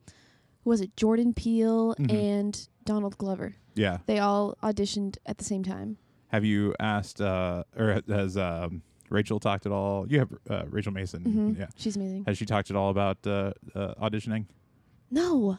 who 0.64 0.70
was 0.70 0.82
it 0.82 0.96
Jordan 0.96 1.34
Peele 1.34 1.94
Mhm. 2.00 2.12
and 2.12 2.68
Donald 2.86 3.18
Glover. 3.18 3.56
yeah. 3.76 3.98
They 4.06 4.20
all 4.20 4.56
auditioned 4.64 5.18
at 5.26 5.38
the 5.38 5.44
same 5.44 5.64
time. 5.64 5.98
Have 6.30 6.44
you 6.46 6.74
asked, 6.80 7.22
uh, 7.22 7.64
or 7.78 8.02
has 8.08 8.36
um, 8.38 8.82
Rachel 9.10 9.40
talked 9.40 9.66
at 9.66 9.72
all? 9.72 10.10
You 10.12 10.20
have 10.20 10.30
uh, 10.50 10.64
Rachel 10.70 10.92
Mason. 10.94 11.22
hmm 11.24 11.60
Yeah. 11.60 11.68
She's 11.78 11.96
amazing. 11.96 12.24
Has 12.26 12.38
she 12.38 12.46
talked 12.46 12.70
at 12.70 12.76
all 12.76 12.90
about 12.90 13.26
uh, 13.28 13.52
uh, 13.76 13.94
auditioning? 13.96 14.46
No. 15.12 15.58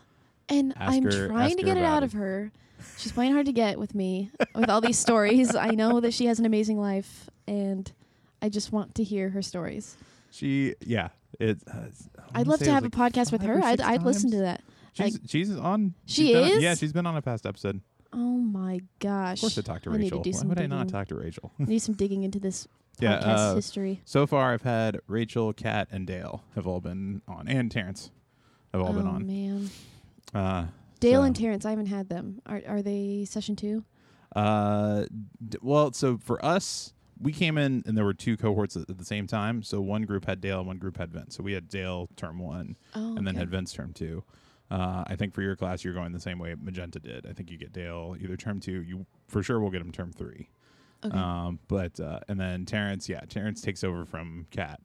And 0.48 0.72
Ask 0.76 0.92
I'm 0.94 1.02
her- 1.04 1.28
trying 1.28 1.46
ask 1.50 1.56
to 1.56 1.62
her 1.62 1.66
get 1.66 1.76
it 1.76 1.80
about 1.80 1.96
out 1.98 2.02
it. 2.02 2.06
of 2.06 2.12
her. 2.14 2.50
She's 2.96 3.12
playing 3.12 3.32
hard 3.32 3.46
to 3.46 3.52
get 3.52 3.78
with 3.78 3.94
me 3.94 4.30
with 4.54 4.70
all 4.70 4.80
these 4.80 4.98
stories. 4.98 5.54
I 5.54 5.70
know 5.72 6.00
that 6.00 6.14
she 6.14 6.26
has 6.26 6.38
an 6.38 6.46
amazing 6.46 6.78
life 6.80 7.28
and 7.46 7.90
I 8.40 8.48
just 8.48 8.72
want 8.72 8.94
to 8.96 9.04
hear 9.04 9.30
her 9.30 9.42
stories. 9.42 9.96
She, 10.30 10.74
yeah. 10.80 11.08
It. 11.40 11.58
Uh, 11.68 11.72
I 11.72 11.76
wanna 11.78 11.90
I'd 12.34 12.46
love 12.46 12.58
say 12.60 12.64
to 12.66 12.70
it 12.70 12.74
have 12.74 12.82
was 12.84 12.92
a 12.94 12.98
like 12.98 13.12
podcast 13.12 13.32
with 13.32 13.42
five 13.42 13.50
her. 13.50 13.62
I'd 13.64 13.78
six 13.80 13.88
I'd 13.88 14.02
listen 14.02 14.30
to 14.30 14.38
that. 14.38 14.62
She's 14.94 15.18
she's 15.26 15.56
on. 15.56 15.94
She 16.06 16.22
she's 16.28 16.32
been 16.32 16.44
on- 16.44 16.50
is? 16.52 16.62
yeah, 16.62 16.74
she's 16.74 16.92
been 16.92 17.06
on 17.06 17.16
a 17.16 17.22
past 17.22 17.44
episode. 17.46 17.80
Oh 18.12 18.16
my 18.18 18.80
gosh. 19.00 19.38
Of 19.38 19.40
course, 19.42 19.58
I 19.58 19.60
talked 19.62 19.84
to 19.84 19.90
I 19.90 19.96
need 19.98 20.04
Rachel. 20.04 20.22
to 20.22 20.30
do 20.30 20.34
Why 20.34 20.38
some 20.40 20.48
would 20.48 20.58
I 20.60 20.66
not 20.66 20.86
digging. 20.86 20.92
talk 20.92 21.08
to 21.08 21.14
Rachel? 21.16 21.52
I 21.60 21.64
need 21.64 21.78
some 21.80 21.94
digging 21.94 22.22
into 22.22 22.40
this 22.40 22.66
Yeah, 23.00 23.18
podcast 23.20 23.24
uh, 23.50 23.54
history. 23.56 24.00
so 24.06 24.26
far, 24.26 24.54
I've 24.54 24.62
had 24.62 25.00
Rachel, 25.06 25.52
Kat, 25.52 25.88
and 25.92 26.06
Dale 26.06 26.42
have 26.54 26.66
all 26.66 26.80
been 26.80 27.20
on, 27.28 27.46
and 27.46 27.70
Terrence 27.70 28.10
have 28.72 28.82
all 28.82 28.90
oh 28.90 28.92
been 28.92 29.06
on. 29.06 29.26
man. 29.26 29.70
Uh, 30.34 30.66
Dale 31.00 31.20
so- 31.20 31.26
and 31.26 31.37
Terrence, 31.37 31.64
I 31.64 31.70
haven't 31.70 31.87
had 31.87 32.08
them. 32.08 32.40
Are 32.46 32.62
are 32.66 32.82
they 32.82 33.25
session 33.25 33.56
two? 33.56 33.84
Uh, 34.37 35.06
d- 35.48 35.58
well, 35.62 35.92
so 35.92 36.18
for 36.18 36.44
us, 36.44 36.92
we 37.20 37.32
came 37.32 37.56
in 37.56 37.82
and 37.87 37.96
there 37.96 38.04
were 38.04 38.14
two 38.14 38.37
cohorts 38.37 38.76
at, 38.76 38.88
at 38.90 38.98
the 38.98 39.04
same 39.04 39.26
time. 39.26 39.62
So 39.62 39.80
one 39.80 40.02
group 40.02 40.26
had 40.26 40.40
Dale 40.40 40.58
and 40.58 40.66
one 40.66 40.78
group 40.78 40.98
had 40.98 41.10
Vince. 41.12 41.37
So 41.37 41.42
we 41.42 41.52
had 41.54 41.68
Dale 41.68 42.08
term 42.16 42.38
one 42.38 42.76
Oh, 42.94 43.16
and 43.16 43.26
then 43.26 43.34
had 43.37 43.50
Vince 43.50 43.72
term 43.72 43.92
two. 43.92 44.22
Uh, 44.70 45.02
I 45.06 45.16
think 45.16 45.32
for 45.32 45.40
your 45.40 45.56
class, 45.56 45.82
you're 45.82 45.94
going 45.94 46.12
the 46.12 46.20
same 46.20 46.38
way 46.38 46.54
Magenta 46.60 46.98
did. 47.00 47.26
I 47.26 47.32
think 47.32 47.50
you 47.50 47.56
get 47.56 47.72
Dale 47.72 48.16
either 48.20 48.37
term 48.37 48.60
two. 48.60 48.82
You 48.82 49.06
for 49.26 49.42
sure 49.42 49.60
will 49.60 49.70
get 49.70 49.80
him 49.80 49.92
term 49.92 50.12
three. 50.12 50.50
Okay. 51.04 51.16
Um, 51.16 51.58
but 51.68 51.98
uh, 52.00 52.20
and 52.28 52.38
then 52.38 52.66
Terrence, 52.66 53.08
yeah, 53.08 53.20
Terrence 53.20 53.62
takes 53.62 53.82
over 53.82 54.04
from 54.04 54.46
Kat, 54.50 54.80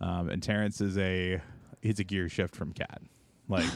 um, 0.00 0.28
and 0.28 0.42
Terrence 0.42 0.80
is 0.80 0.98
a 0.98 1.40
he's 1.80 1.98
a 1.98 2.04
gear 2.04 2.28
shift 2.28 2.54
from 2.54 2.72
Kat. 2.72 3.00
Like 3.52 3.70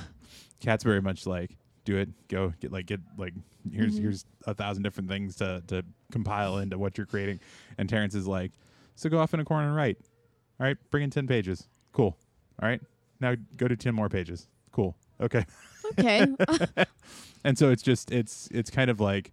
Kat's 0.60 0.82
very 0.84 1.00
much 1.02 1.26
like 1.26 1.56
do 1.84 1.96
it, 1.98 2.08
go 2.28 2.52
get 2.60 2.72
like 2.72 2.86
get 2.86 3.00
like 3.16 3.34
here's 3.72 3.96
Mhm. 3.98 4.02
here's 4.02 4.24
a 4.46 4.54
thousand 4.54 4.82
different 4.82 5.08
things 5.08 5.36
to 5.36 5.62
to 5.68 5.84
compile 6.10 6.58
into 6.58 6.78
what 6.78 6.96
you're 6.98 7.06
creating, 7.06 7.38
and 7.78 7.88
Terrence 7.88 8.14
is 8.14 8.26
like, 8.26 8.52
so 8.96 9.08
go 9.08 9.18
off 9.18 9.32
in 9.34 9.40
a 9.40 9.44
corner 9.44 9.68
and 9.68 9.76
write. 9.76 9.98
All 10.58 10.66
right, 10.66 10.76
bring 10.90 11.04
in 11.04 11.10
ten 11.10 11.26
pages. 11.26 11.68
Cool. 11.92 12.16
All 12.60 12.68
right, 12.68 12.80
now 13.20 13.34
go 13.56 13.68
to 13.68 13.76
ten 13.76 13.94
more 13.94 14.08
pages. 14.08 14.48
Cool. 14.72 14.96
Okay. 15.20 15.44
okay. 15.92 16.26
and 17.44 17.56
so 17.58 17.70
it's 17.70 17.82
just 17.82 18.10
it's 18.10 18.48
it's 18.50 18.70
kind 18.70 18.90
of 18.90 19.00
like 19.00 19.32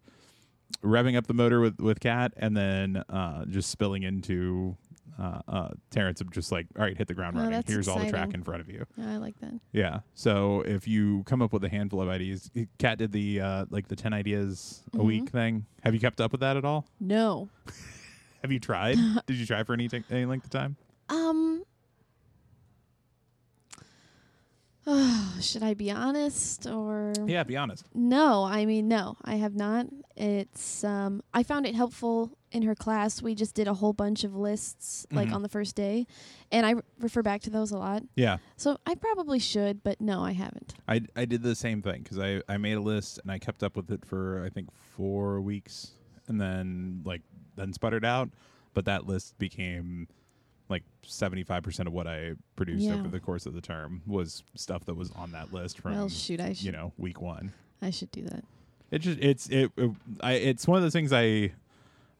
revving 0.83 1.15
up 1.17 1.27
the 1.27 1.33
motor 1.33 1.59
with 1.59 1.79
with 1.79 1.99
Kat 1.99 2.33
and 2.37 2.55
then 2.57 2.97
uh 3.09 3.45
just 3.45 3.69
spilling 3.69 4.03
into 4.03 4.75
uh 5.19 5.41
uh 5.47 5.69
terrence 5.91 6.21
of 6.21 6.31
just 6.31 6.51
like 6.51 6.65
all 6.77 6.83
right 6.83 6.97
hit 6.97 7.07
the 7.07 7.13
ground 7.13 7.35
Oh, 7.35 7.39
running 7.39 7.53
that's 7.53 7.71
here's 7.71 7.87
all 7.87 7.95
the 7.99 8.05
track 8.09 8.29
exciting. 8.29 8.33
in 8.41 8.43
front 8.43 8.61
of 8.61 8.69
you 8.69 8.85
Yeah, 8.97 9.13
I 9.13 9.17
like 9.17 9.39
that. 9.41 9.53
yeah 9.71 9.99
so 10.15 10.61
if 10.61 10.87
you 10.87 11.23
come 11.25 11.41
up 11.41 11.53
with 11.53 11.63
a 11.63 11.69
handful 11.69 12.01
of 12.01 12.09
ideas 12.09 12.49
Kat 12.79 12.97
did 12.97 13.11
the 13.11 13.41
uh 13.41 13.65
like 13.69 13.87
the 13.87 13.95
10 13.95 14.13
ideas 14.13 14.83
a 14.97 15.03
week 15.03 15.25
Mhm. 15.25 15.29
thing 15.29 15.65
have 15.83 15.93
you 15.93 15.99
kept 15.99 16.19
up 16.21 16.31
with 16.31 16.41
that 16.41 16.57
at 16.57 16.65
all 16.65 16.85
No. 16.99 17.49
have 18.41 18.51
you 18.51 18.59
tried 18.59 18.97
did 19.27 19.35
you 19.37 19.45
try 19.45 19.63
for 19.63 19.73
any, 19.73 19.87
t- 19.87 20.03
any 20.09 20.25
length 20.25 20.45
of 20.45 20.49
time 20.51 20.75
Um. 21.09 21.63
should 25.39 25.63
I 25.63 25.73
be 25.75 25.91
honest 25.91 26.67
or 26.67 27.13
yeah 27.25 27.43
be 27.43 27.55
honest 27.55 27.85
no? 27.93 28.43
I 28.43 28.65
mean, 28.65 28.87
no, 28.89 29.15
I 29.23 29.35
have 29.35 29.55
not. 29.55 29.87
It's 30.17 30.83
um. 30.83 31.21
I 31.33 31.43
found 31.43 31.65
it 31.65 31.73
helpful 31.73 32.37
in 32.53 32.63
her 32.63 32.75
class. 32.75 33.21
We 33.21 33.35
just 33.35 33.55
did 33.55 33.67
a 33.67 33.73
whole 33.73 33.93
bunch 33.93 34.23
of 34.23 34.35
lists 34.35 35.05
like 35.11 35.29
Mhm. 35.29 35.33
on 35.33 35.41
the 35.41 35.49
first 35.49 35.75
day, 35.75 36.05
and 36.51 36.65
I 36.65 36.71
re- 36.71 36.81
refer 36.99 37.21
back 37.21 37.41
to 37.41 37.49
those 37.49 37.71
a 37.71 37.77
lot. 37.77 38.03
yeah 38.15 38.37
So 38.57 38.77
I 38.85 38.95
probably 38.95 39.39
should, 39.39 39.83
but 39.83 39.99
no, 39.99 40.23
I 40.23 40.31
haven't. 40.33 40.75
I, 40.87 41.01
I 41.15 41.25
did 41.25 41.41
the 41.43 41.55
same 41.55 41.81
thing 41.81 42.03
because 42.03 42.19
I, 42.19 42.41
I 42.47 42.57
made 42.57 42.73
a 42.73 42.81
list 42.81 43.19
and 43.21 43.31
I 43.31 43.39
kept 43.39 43.63
up 43.63 43.75
with 43.75 43.91
it 43.91 44.05
for 44.05 44.43
I 44.45 44.49
think 44.49 44.69
four 44.95 45.41
weeks 45.41 45.91
and 46.27 46.39
then 46.39 47.01
like 47.03 47.21
then 47.55 47.73
sputtered 47.73 48.05
out, 48.05 48.29
but 48.73 48.85
that 48.85 49.05
list 49.07 49.37
became 49.37 50.07
like 50.69 50.83
seventy 51.03 51.43
five 51.43 51.61
percent 51.63 51.87
of 51.87 51.93
what 51.93 52.07
I 52.07 52.33
produced 52.55 52.85
Yeah. 52.85 52.93
over 52.95 53.07
the 53.09 53.19
course 53.19 53.45
of 53.45 53.53
the 53.53 53.61
term 53.61 54.01
was 54.07 54.43
stuff 54.55 54.85
that 54.85 54.95
was 54.95 55.11
on 55.11 55.31
that 55.33 55.51
list 55.53 55.79
from 55.79 55.91
well, 55.93 56.09
shoot, 56.09 56.39
I 56.39 56.53
should. 56.53 56.65
you 56.65 56.71
know 56.71 56.93
week 56.97 57.19
one. 57.21 57.51
I 57.81 57.89
should 57.89 58.11
do 58.11 58.21
that. 58.23 58.45
It 58.91 58.99
just 58.99 59.19
it's 59.19 59.49
it, 59.49 59.71
it 59.75 59.91
I 60.21 60.33
it's 60.33 60.67
one 60.67 60.77
of 60.77 60.83
those 60.83 60.93
things 60.93 61.11
I 61.11 61.51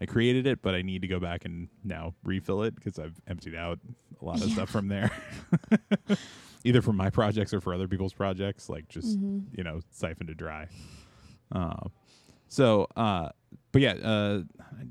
I 0.01 0.05
created 0.05 0.47
it, 0.47 0.61
but 0.61 0.75
I 0.75 0.81
need 0.81 1.01
to 1.03 1.07
go 1.07 1.19
back 1.19 1.45
and 1.45 1.69
now 1.83 2.13
refill 2.23 2.63
it 2.63 2.75
because 2.75 2.99
I've 2.99 3.15
emptied 3.27 3.55
out 3.55 3.79
a 4.21 4.25
lot 4.25 4.35
of 4.41 4.49
Yeah. 4.49 4.53
stuff 4.55 4.69
from 4.69 4.87
there, 4.89 5.11
either 6.63 6.81
for 6.81 6.93
my 6.93 7.09
projects 7.09 7.53
or 7.53 7.61
for 7.61 7.73
other 7.73 7.87
people's 7.87 8.13
projects. 8.13 8.69
Like 8.69 8.87
just 8.89 9.17
hmm 9.17 9.39
you 9.55 9.63
know 9.63 9.79
siphoned 9.91 10.27
to 10.29 10.35
dry. 10.35 10.67
Uh, 11.51 11.87
so, 12.47 12.87
uh, 12.95 13.29
but 13.71 13.81
yeah, 13.81 13.93
uh, 13.93 14.41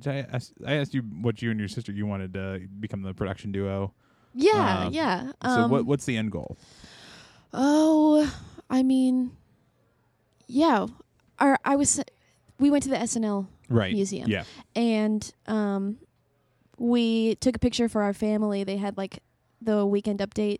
I, 0.06 0.26
ask, 0.32 0.52
I 0.66 0.74
asked 0.74 0.94
you 0.94 1.02
what 1.02 1.42
you 1.42 1.50
and 1.50 1.58
your 1.60 1.68
sister 1.68 1.92
you 1.92 2.06
wanted 2.06 2.34
to 2.34 2.62
become 2.80 3.02
the 3.02 3.14
production 3.14 3.52
duo. 3.52 3.92
Yeah, 4.34 4.86
Um, 4.86 4.92
yeah. 4.92 5.32
so, 5.42 5.62
Um, 5.64 5.70
what 5.70 5.84
what's 5.86 6.04
the 6.06 6.16
end 6.16 6.32
goal? 6.32 6.56
Oh, 7.52 8.32
I 8.70 8.82
mean, 8.82 9.32
yeah. 10.46 10.86
Our 11.38 11.58
I 11.64 11.76
was 11.76 12.00
we 12.58 12.70
went 12.70 12.84
to 12.84 12.88
the 12.90 12.96
SNL 12.96 13.46
Right. 13.72 13.92
museum. 13.94 14.28
Yeah. 14.30 14.44
and 14.76 15.32
um, 15.46 15.98
we 16.78 17.34
took 17.36 17.56
a 17.56 17.58
picture 17.58 17.88
for 17.88 18.02
our 18.02 18.12
family. 18.12 18.64
They 18.64 18.76
had 18.76 18.96
like 18.96 19.20
the 19.60 19.86
weekend 19.86 20.20
update 20.20 20.58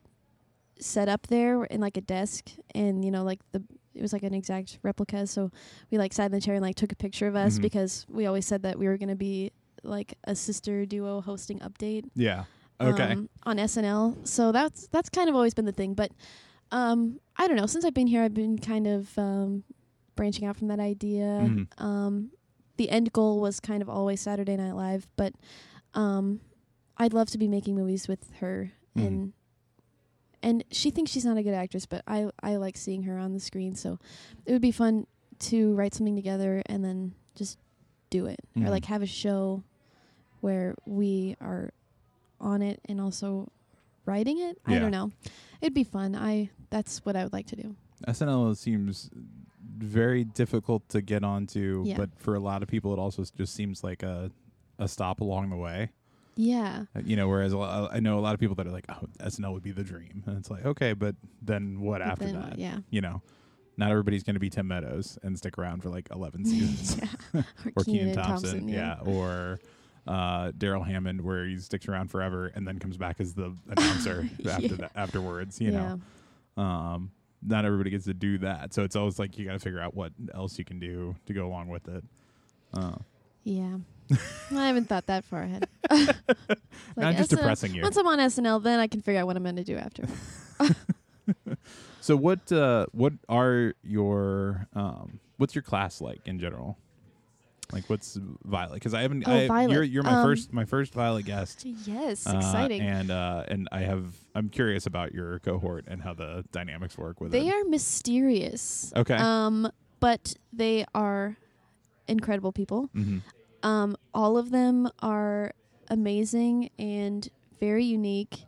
set 0.78 1.08
up 1.08 1.26
there 1.28 1.64
in 1.64 1.80
like 1.80 1.96
a 1.96 2.00
desk, 2.00 2.50
and 2.74 3.04
you 3.04 3.10
know, 3.10 3.24
like 3.24 3.40
the 3.52 3.62
it 3.94 4.00
was 4.00 4.12
like 4.12 4.22
an 4.22 4.32
exact 4.34 4.78
replica. 4.82 5.26
So 5.26 5.50
we 5.90 5.98
like 5.98 6.12
sat 6.12 6.26
in 6.26 6.32
the 6.32 6.40
chair 6.40 6.54
and 6.54 6.62
like 6.62 6.76
took 6.76 6.92
a 6.92 6.96
picture 6.96 7.26
of 7.26 7.36
us 7.36 7.58
Mhm. 7.58 7.62
because 7.62 8.06
we 8.08 8.24
always 8.26 8.46
said 8.46 8.62
that 8.62 8.78
we 8.78 8.86
were 8.86 8.96
gonna 8.96 9.16
be 9.16 9.52
like 9.82 10.14
a 10.24 10.34
sister 10.34 10.86
duo 10.86 11.20
hosting 11.20 11.58
update 11.58 12.04
Yeah. 12.14 12.44
Okay. 12.80 13.12
um, 13.12 13.28
on 13.44 13.56
SNL. 13.58 14.16
So 14.26 14.50
that's 14.52 14.86
that's 14.88 15.08
kind 15.10 15.28
of 15.28 15.34
always 15.34 15.54
been 15.54 15.64
the 15.66 15.72
thing. 15.72 15.94
But 15.94 16.10
um, 16.70 17.20
I 17.36 17.46
don't 17.48 17.56
know. 17.56 17.66
Since 17.66 17.84
I've 17.84 17.92
been 17.94 18.06
here, 18.06 18.22
I've 18.22 18.32
been 18.34 18.58
kind 18.58 18.86
of 18.86 19.18
um, 19.18 19.64
branching 20.16 20.46
out 20.46 20.56
from 20.56 20.68
that 20.68 20.80
idea. 20.80 21.24
Mhm. 21.42 21.66
Um, 21.82 22.30
the 22.76 22.90
end 22.90 23.12
goal 23.12 23.40
was 23.40 23.60
kind 23.60 23.82
of 23.82 23.88
always 23.88 24.20
Saturday 24.20 24.56
Night 24.56 24.72
Live, 24.74 25.06
but 25.16 25.34
um, 25.94 26.40
I'd 26.96 27.12
love 27.12 27.28
to 27.30 27.38
be 27.38 27.48
making 27.48 27.74
movies 27.74 28.08
with 28.08 28.30
her 28.40 28.72
Mhm. 28.96 29.06
and. 29.06 29.32
And 30.44 30.64
she 30.72 30.90
thinks 30.90 31.12
she's 31.12 31.24
not 31.24 31.36
a 31.36 31.42
good 31.44 31.54
actress, 31.54 31.86
but 31.86 32.02
I 32.04 32.28
I 32.42 32.56
like 32.56 32.76
seeing 32.76 33.04
her 33.04 33.16
on 33.16 33.32
the 33.32 33.38
screen. 33.38 33.76
So 33.76 34.00
it 34.44 34.52
would 34.52 34.60
be 34.60 34.72
fun 34.72 35.06
to 35.50 35.72
write 35.74 35.94
something 35.94 36.16
together 36.16 36.64
and 36.66 36.84
then 36.84 37.14
just 37.36 37.58
do 38.10 38.26
it, 38.26 38.40
Mhm. 38.56 38.66
or 38.66 38.70
like 38.70 38.86
have 38.86 39.02
a 39.02 39.06
show 39.06 39.62
where 40.40 40.74
we 40.84 41.36
are 41.40 41.70
on 42.40 42.60
it 42.60 42.80
and 42.86 43.00
also 43.00 43.52
writing 44.04 44.38
it. 44.40 44.58
I 44.66 44.80
don't 44.80 44.90
know. 44.90 45.12
It'd 45.60 45.74
be 45.74 45.84
fun. 45.84 46.16
I 46.16 46.50
that's 46.70 47.04
what 47.04 47.14
I 47.14 47.22
would 47.22 47.32
like 47.32 47.46
to 47.46 47.56
do. 47.56 47.76
SNL 48.08 48.56
seems 48.56 49.10
very 49.82 50.24
difficult 50.24 50.88
to 50.90 51.02
get 51.02 51.24
onto, 51.24 51.82
Yeah. 51.86 51.96
but 51.96 52.10
for 52.18 52.34
a 52.34 52.40
lot 52.40 52.62
of 52.62 52.68
people, 52.68 52.92
it 52.92 52.98
also 52.98 53.24
just 53.36 53.54
seems 53.54 53.82
like 53.84 54.02
a 54.02 54.30
a 54.78 54.88
stop 54.88 55.20
along 55.20 55.50
the 55.50 55.56
way. 55.56 55.90
Yeah. 56.34 56.86
Uh, 56.96 57.00
You 57.04 57.14
know, 57.16 57.28
whereas 57.28 57.52
a 57.52 57.88
I 57.92 58.00
know 58.00 58.18
a 58.18 58.20
lot 58.22 58.32
of 58.34 58.40
people 58.40 58.56
that 58.56 58.66
are 58.66 58.70
like, 58.70 58.86
"Oh, 58.88 59.06
SNL 59.20 59.52
would 59.52 59.62
be 59.62 59.70
the 59.72 59.84
dream," 59.84 60.22
and 60.26 60.38
it's 60.38 60.50
like, 60.50 60.64
okay, 60.64 60.92
but 60.94 61.14
then 61.42 61.80
what 61.80 61.98
But 62.00 62.08
after 62.08 62.24
then 62.26 62.34
that? 62.36 62.48
what? 62.50 62.58
Yeah. 62.58 62.78
You 62.90 63.00
know, 63.02 63.22
not 63.76 63.90
everybody's 63.90 64.22
going 64.22 64.34
to 64.34 64.40
be 64.40 64.48
Tim 64.50 64.66
Meadows 64.68 65.18
and 65.22 65.36
stick 65.36 65.58
around 65.58 65.82
for 65.82 65.90
like 65.90 66.08
eleven 66.10 66.44
seasons, 66.52 66.96
yeah. 67.34 67.42
or 67.76 67.84
Kenan 67.84 68.14
Thompson, 68.14 68.66
yeah. 68.68 68.98
or 69.04 69.60
uh, 70.06 70.52
Darrell 70.56 70.82
Hammond, 70.82 71.20
where 71.20 71.44
he 71.46 71.58
sticks 71.58 71.86
around 71.86 72.08
forever 72.10 72.46
and 72.54 72.66
then 72.66 72.78
comes 72.78 72.96
back 72.96 73.20
as 73.20 73.34
the 73.34 73.54
announcer 73.68 74.28
after 74.48 74.66
Yeah. 74.66 74.74
that 74.76 74.92
afterwards. 74.96 75.60
You 75.60 75.70
yeah. 75.72 75.96
know, 76.56 76.62
um, 76.62 77.10
not 77.46 77.64
everybody 77.64 77.90
gets 77.90 78.04
to 78.06 78.14
do 78.14 78.38
that, 78.38 78.72
so 78.74 78.82
it's 78.82 78.96
always 78.96 79.18
like 79.18 79.38
you 79.38 79.46
got 79.46 79.52
to 79.52 79.58
figure 79.58 79.80
out 79.80 79.94
what 79.94 80.12
else 80.34 80.58
you 80.58 80.64
can 80.64 80.78
do 80.78 81.16
to 81.26 81.32
go 81.32 81.46
along 81.46 81.68
with 81.68 81.88
it. 81.88 82.04
Uh, 82.74 82.96
Yeah. 83.44 83.76
I 84.50 84.66
haven't 84.66 84.88
thought 84.88 85.06
that 85.06 85.24
far 85.24 85.42
ahead. 85.42 85.68
not 86.96 87.16
just 87.16 87.30
SNL 87.30 87.36
depressing 87.36 87.74
you. 87.74 87.82
Once 87.82 87.96
I'm 87.96 88.06
on 88.06 88.18
SNL, 88.18 88.62
then 88.62 88.78
I 88.78 88.86
can 88.86 89.00
figure 89.00 89.20
out 89.20 89.26
what 89.26 89.36
I'm 89.36 89.42
going 89.42 89.56
to 89.56 89.64
do 89.64 89.76
after. 89.76 90.06
So 92.02 92.16
what 92.16 92.50
uh 92.50 92.86
what 92.90 93.12
are 93.28 93.74
your 93.84 94.66
um 94.74 95.20
what's 95.36 95.54
your 95.54 95.62
class 95.62 96.00
like 96.00 96.18
in 96.26 96.40
general? 96.40 96.76
Like 97.72 97.88
what's 97.88 98.18
Violet? 98.44 98.74
Because 98.74 98.92
I 98.94 99.02
haven't. 99.02 99.24
Oh, 99.26 99.32
I, 99.32 99.46
Violet. 99.48 99.72
You're 99.72 99.82
you're 99.82 100.02
my 100.02 100.16
Um, 100.16 100.22
first 100.24 100.52
my 100.52 100.64
first 100.64 100.92
Violet 100.94 101.24
guest. 101.24 101.64
Yes, 101.86 102.26
Uh, 102.26 102.36
exciting. 102.36 102.80
and 102.82 103.10
uh 103.10 103.44
and 103.48 103.68
I 103.72 103.80
have 103.80 104.14
I'm 104.34 104.48
curious 104.50 104.86
about 104.86 105.12
your 105.14 105.38
cohort 105.40 105.84
and 105.88 106.02
how 106.02 106.12
the 106.14 106.44
dynamics 106.52 106.98
work 106.98 107.20
with 107.20 107.32
They 107.32 107.48
it. 107.48 107.52
are 107.54 107.64
mysterious. 107.68 108.92
Okay. 108.96 109.14
Um, 109.16 109.70
but 110.00 110.34
they 110.52 110.84
are 110.94 111.36
incredible 112.08 112.52
people. 112.52 112.88
hmm 112.92 113.18
Um, 113.62 113.96
all 114.12 114.36
of 114.36 114.50
them 114.50 114.88
are 115.00 115.52
amazing 115.88 116.70
and 116.78 117.28
very 117.60 117.84
unique. 117.84 118.44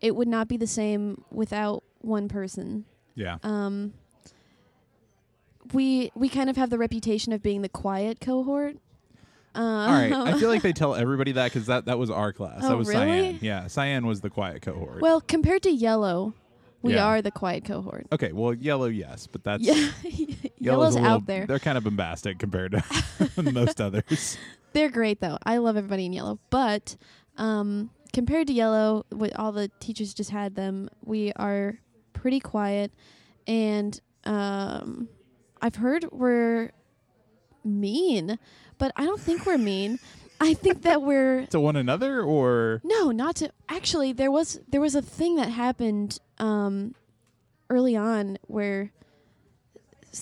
It 0.00 0.14
would 0.14 0.28
not 0.28 0.48
be 0.48 0.56
the 0.58 0.66
same 0.66 1.24
without 1.30 1.82
one 2.00 2.28
person. 2.28 2.84
Yeah. 3.14 3.38
Um, 3.42 3.94
we 5.72 6.10
we 6.14 6.28
kind 6.28 6.50
of 6.50 6.56
have 6.56 6.70
the 6.70 6.78
reputation 6.78 7.32
of 7.32 7.42
being 7.42 7.62
the 7.62 7.68
quiet 7.68 8.20
cohort. 8.20 8.76
Uh, 9.56 9.60
All 9.60 9.92
right. 9.92 10.12
I 10.12 10.38
feel 10.38 10.48
like 10.48 10.62
they 10.68 10.72
tell 10.72 10.94
everybody 10.96 11.32
that 11.32 11.52
because 11.52 11.66
that 11.66 11.84
that 11.86 11.98
was 11.98 12.10
our 12.10 12.32
class. 12.32 12.58
Oh, 12.62 12.68
that 12.70 12.76
was 12.76 12.88
really? 12.88 13.06
Cyan. 13.06 13.38
Yeah, 13.40 13.66
Cyan 13.68 14.06
was 14.06 14.20
the 14.20 14.30
quiet 14.30 14.62
cohort. 14.62 15.00
well, 15.00 15.20
compared 15.20 15.62
to 15.62 15.70
yellow, 15.70 16.34
we 16.82 16.94
Yeah. 16.94 17.04
are 17.06 17.22
the 17.22 17.30
quiet 17.30 17.64
cohort. 17.64 18.06
okay. 18.12 18.32
Well, 18.32 18.52
yellow, 18.54 18.86
yes, 18.86 19.26
but 19.28 19.44
that's 19.44 19.62
Yeah, 19.62 19.74
Yellow's 20.02 20.50
yellow's 20.58 20.94
little- 20.94 21.08
out 21.08 21.26
there. 21.26 21.46
They're 21.46 21.58
kind 21.60 21.78
of 21.78 21.84
bombastic 21.84 22.38
compared 22.38 22.72
to 22.72 23.42
most 23.52 23.80
others. 23.80 24.36
They're 24.72 24.90
great 24.90 25.20
though. 25.20 25.38
I 25.44 25.58
love 25.58 25.76
everybody 25.76 26.06
in 26.06 26.12
yellow, 26.12 26.40
but 26.50 26.96
um, 27.36 27.90
compared 28.12 28.48
to 28.48 28.52
yellow, 28.52 29.06
with 29.12 29.32
all 29.38 29.52
the 29.52 29.70
teachers 29.78 30.14
just 30.14 30.30
had 30.30 30.56
them, 30.56 30.88
we 31.04 31.32
are 31.34 31.78
pretty 32.12 32.40
quiet, 32.40 32.90
and 33.46 34.00
um, 34.24 35.08
I've 35.60 35.76
heard 35.76 36.06
we're 36.10 36.70
mean, 37.64 38.38
but 38.78 38.92
I 38.96 39.04
don't 39.04 39.20
think 39.20 39.46
we're 39.46 39.58
mean. 39.58 39.98
I 40.40 40.54
think 40.54 40.82
that 40.82 41.02
we're 41.02 41.46
to 41.50 41.60
one 41.60 41.76
another, 41.76 42.22
or 42.22 42.80
no, 42.84 43.10
not 43.10 43.36
to. 43.36 43.50
Actually, 43.68 44.12
there 44.12 44.30
was 44.30 44.60
there 44.68 44.80
was 44.80 44.94
a 44.94 45.02
thing 45.02 45.36
that 45.36 45.48
happened 45.48 46.18
um, 46.38 46.94
early 47.70 47.96
on 47.96 48.38
where, 48.42 48.90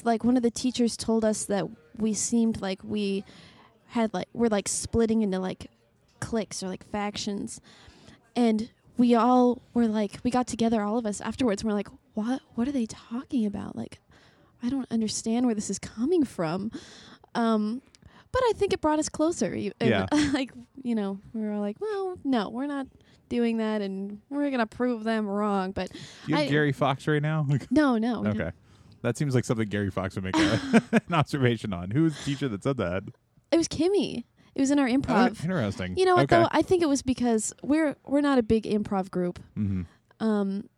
like, 0.04 0.22
one 0.22 0.36
of 0.36 0.42
the 0.42 0.50
teachers 0.50 0.96
told 0.96 1.24
us 1.24 1.44
that 1.46 1.66
we 1.96 2.12
seemed 2.14 2.60
like 2.60 2.80
we 2.84 3.24
had 3.88 4.12
like 4.14 4.28
we're 4.32 4.48
like 4.48 4.68
splitting 4.68 5.22
into 5.22 5.38
like 5.38 5.70
cliques 6.20 6.62
or 6.62 6.68
like 6.68 6.88
factions, 6.90 7.60
and 8.36 8.70
we 8.96 9.14
all 9.14 9.62
were 9.74 9.86
like 9.86 10.18
we 10.22 10.30
got 10.30 10.46
together 10.46 10.82
all 10.82 10.98
of 10.98 11.06
us 11.06 11.20
afterwards. 11.20 11.62
And 11.62 11.70
we're 11.70 11.76
like, 11.76 11.88
what? 12.14 12.42
What 12.54 12.68
are 12.68 12.72
they 12.72 12.86
talking 12.86 13.46
about? 13.46 13.76
Like, 13.76 13.98
I 14.62 14.68
don't 14.68 14.86
understand 14.90 15.46
where 15.46 15.54
this 15.54 15.70
is 15.70 15.78
coming 15.78 16.24
from. 16.24 16.70
Um, 17.34 17.82
but 18.30 18.42
I 18.44 18.52
think 18.54 18.72
it 18.72 18.80
brought 18.80 18.98
us 18.98 19.08
closer. 19.08 19.54
You- 19.54 19.72
Yeah. 19.80 20.06
like 20.32 20.52
you 20.82 20.94
know, 20.94 21.18
we 21.32 21.40
were 21.42 21.52
all 21.52 21.60
like, 21.60 21.80
well, 21.80 22.16
no, 22.24 22.48
we're 22.50 22.66
not 22.66 22.86
doing 23.28 23.58
that, 23.58 23.82
and 23.82 24.20
we're 24.30 24.50
gonna 24.50 24.66
prove 24.66 25.04
them 25.04 25.26
wrong. 25.26 25.72
But 25.72 25.90
you 26.26 26.34
have 26.36 26.46
I- 26.46 26.48
Gary 26.50 26.72
Fox 26.72 27.06
right 27.06 27.22
now? 27.22 27.46
no, 27.70 27.98
no, 27.98 28.26
okay. 28.26 28.50
That 29.02 29.16
seems 29.18 29.34
like 29.34 29.44
something 29.44 29.68
Gary 29.68 29.90
Fox 29.90 30.14
would 30.14 30.24
make 30.24 30.36
a, 30.36 30.82
an 31.08 31.12
observation 31.14 31.72
on. 31.72 31.90
Who 31.90 32.04
was 32.04 32.16
the 32.16 32.22
teacher 32.24 32.48
that 32.48 32.62
said 32.62 32.76
that? 32.76 33.02
it 33.50 33.56
was 33.56 33.66
Kimmy. 33.68 34.24
It 34.54 34.60
was 34.60 34.70
in 34.70 34.78
our 34.78 34.86
Oh, 34.86 34.92
improv. 34.92 35.42
interesting. 35.42 35.96
You 35.96 36.04
know 36.04 36.14
what 36.14 36.24
okay. 36.32 36.42
though? 36.42 36.48
I 36.52 36.62
think 36.62 36.82
it 36.82 36.88
was 36.88 37.02
because 37.02 37.52
we're 37.62 37.96
we're 38.04 38.20
not 38.20 38.38
a 38.38 38.42
big 38.42 38.64
improv 38.64 39.10
group. 39.10 39.40
hmm 39.54 39.82
Um, 40.20 40.68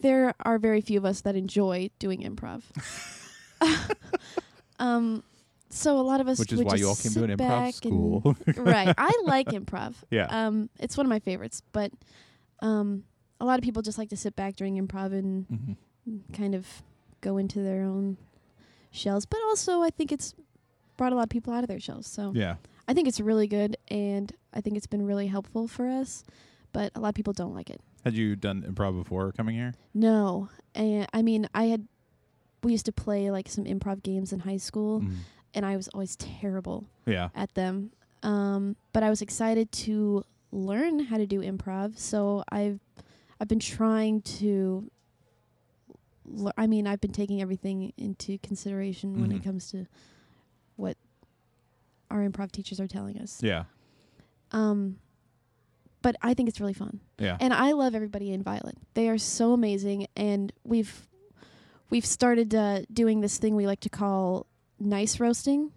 there 0.00 0.34
are 0.40 0.58
very 0.58 0.80
few 0.80 0.98
of 0.98 1.04
us 1.04 1.20
that 1.22 1.36
enjoy 1.36 1.90
doing 1.98 2.22
improv. 2.22 2.62
um, 4.78 5.22
so 5.68 5.98
a 5.98 6.02
lot 6.02 6.20
of 6.20 6.28
us 6.28 6.38
Which 6.38 6.52
is 6.52 6.62
why 6.62 6.74
you 6.76 6.88
all 6.88 6.96
came 6.96 7.12
to 7.12 7.24
an 7.24 7.36
improv 7.36 7.74
school. 7.74 8.36
right. 8.56 8.92
I 8.96 9.12
like 9.24 9.48
improv. 9.48 9.94
yeah. 10.10 10.26
Um, 10.46 10.68
it's 10.78 10.96
one 10.96 11.06
of 11.06 11.10
my 11.10 11.20
favorites, 11.20 11.62
but 11.72 11.92
um, 12.60 13.04
a 13.40 13.44
lot 13.44 13.58
of 13.58 13.64
people 13.64 13.82
just 13.82 13.98
like 13.98 14.08
to 14.10 14.16
sit 14.16 14.34
back 14.36 14.56
during 14.56 14.84
improv 14.84 15.12
and 15.12 15.46
Mhm. 15.48 15.76
kind 16.34 16.54
of 16.54 16.66
go 17.20 17.36
into 17.36 17.60
their 17.60 17.82
own 17.82 18.16
shells. 18.90 19.26
But 19.26 19.40
also, 19.44 19.82
I 19.82 19.90
think 19.90 20.10
it's 20.10 20.34
brought 20.96 21.12
a 21.12 21.16
lot 21.16 21.22
of 21.24 21.28
people 21.28 21.52
out 21.52 21.62
of 21.62 21.68
their 21.68 21.78
shells. 21.80 22.06
So 22.06 22.32
Yeah. 22.34 22.56
I 22.88 22.94
think 22.94 23.06
it's 23.06 23.20
really 23.20 23.46
good, 23.46 23.76
and 23.88 24.32
I 24.52 24.60
think 24.60 24.76
it's 24.76 24.86
been 24.88 25.04
really 25.06 25.28
helpful 25.28 25.68
for 25.68 25.86
us. 25.88 26.24
But 26.72 26.90
a 26.94 27.00
lot 27.00 27.10
of 27.10 27.14
people 27.14 27.32
don't 27.32 27.54
like 27.54 27.70
it. 27.70 27.80
Had 28.04 28.14
you 28.14 28.34
done 28.36 28.62
improv 28.62 28.96
before 29.02 29.32
coming 29.32 29.56
here? 29.56 29.74
No, 29.94 30.48
and 30.74 31.06
I 31.12 31.22
mean, 31.22 31.48
I 31.54 31.64
had 31.64 31.86
we 32.62 32.72
used 32.72 32.86
to 32.86 32.92
play 32.92 33.30
like 33.30 33.48
some 33.48 33.64
improv 33.64 34.02
games 34.02 34.32
in 34.32 34.40
high 34.40 34.56
school, 34.58 35.00
Mhm. 35.00 35.16
and 35.54 35.66
I 35.66 35.76
was 35.76 35.88
always 35.88 36.16
terrible 36.16 36.84
Yeah. 37.06 37.28
at 37.34 37.54
them. 37.54 37.92
Um, 38.22 38.76
but 38.92 39.02
I 39.02 39.08
was 39.10 39.22
excited 39.22 39.72
to 39.72 40.24
learn 40.52 40.98
how 41.00 41.16
to 41.16 41.26
do 41.26 41.40
improv, 41.40 41.98
so 41.98 42.44
I've 42.50 42.80
I've 43.40 43.48
been 43.48 43.58
trying 43.60 44.20
to. 44.22 44.90
I 46.56 46.66
mean, 46.66 46.86
I've 46.86 47.00
been 47.00 47.12
taking 47.12 47.40
everything 47.42 47.92
into 47.96 48.38
consideration 48.38 49.20
when 49.20 49.32
it 49.32 49.40
Mhm. 49.40 49.44
comes 49.44 49.70
to 49.72 49.86
what 50.76 50.96
our 52.10 52.28
improv 52.28 52.52
teachers 52.52 52.78
are 52.78 52.86
telling 52.86 53.18
us. 53.18 53.42
Yeah. 53.42 53.64
Um, 54.52 54.98
but 56.02 56.16
I 56.22 56.34
think 56.34 56.48
it's 56.48 56.60
really 56.60 56.74
fun. 56.74 57.00
Yeah. 57.18 57.36
And 57.40 57.52
I 57.52 57.72
love 57.72 57.94
everybody 57.94 58.32
in 58.32 58.42
Violet. 58.42 58.76
They 58.94 59.08
are 59.08 59.18
so 59.18 59.52
amazing, 59.52 60.06
and 60.16 60.52
we've 60.64 61.08
we've 61.90 62.06
started 62.06 62.54
uh, 62.54 62.82
doing 62.92 63.20
this 63.20 63.38
thing 63.38 63.56
we 63.56 63.66
like 63.66 63.80
to 63.80 63.90
call 63.90 64.46
nice 64.78 65.20
roasting. 65.20 65.72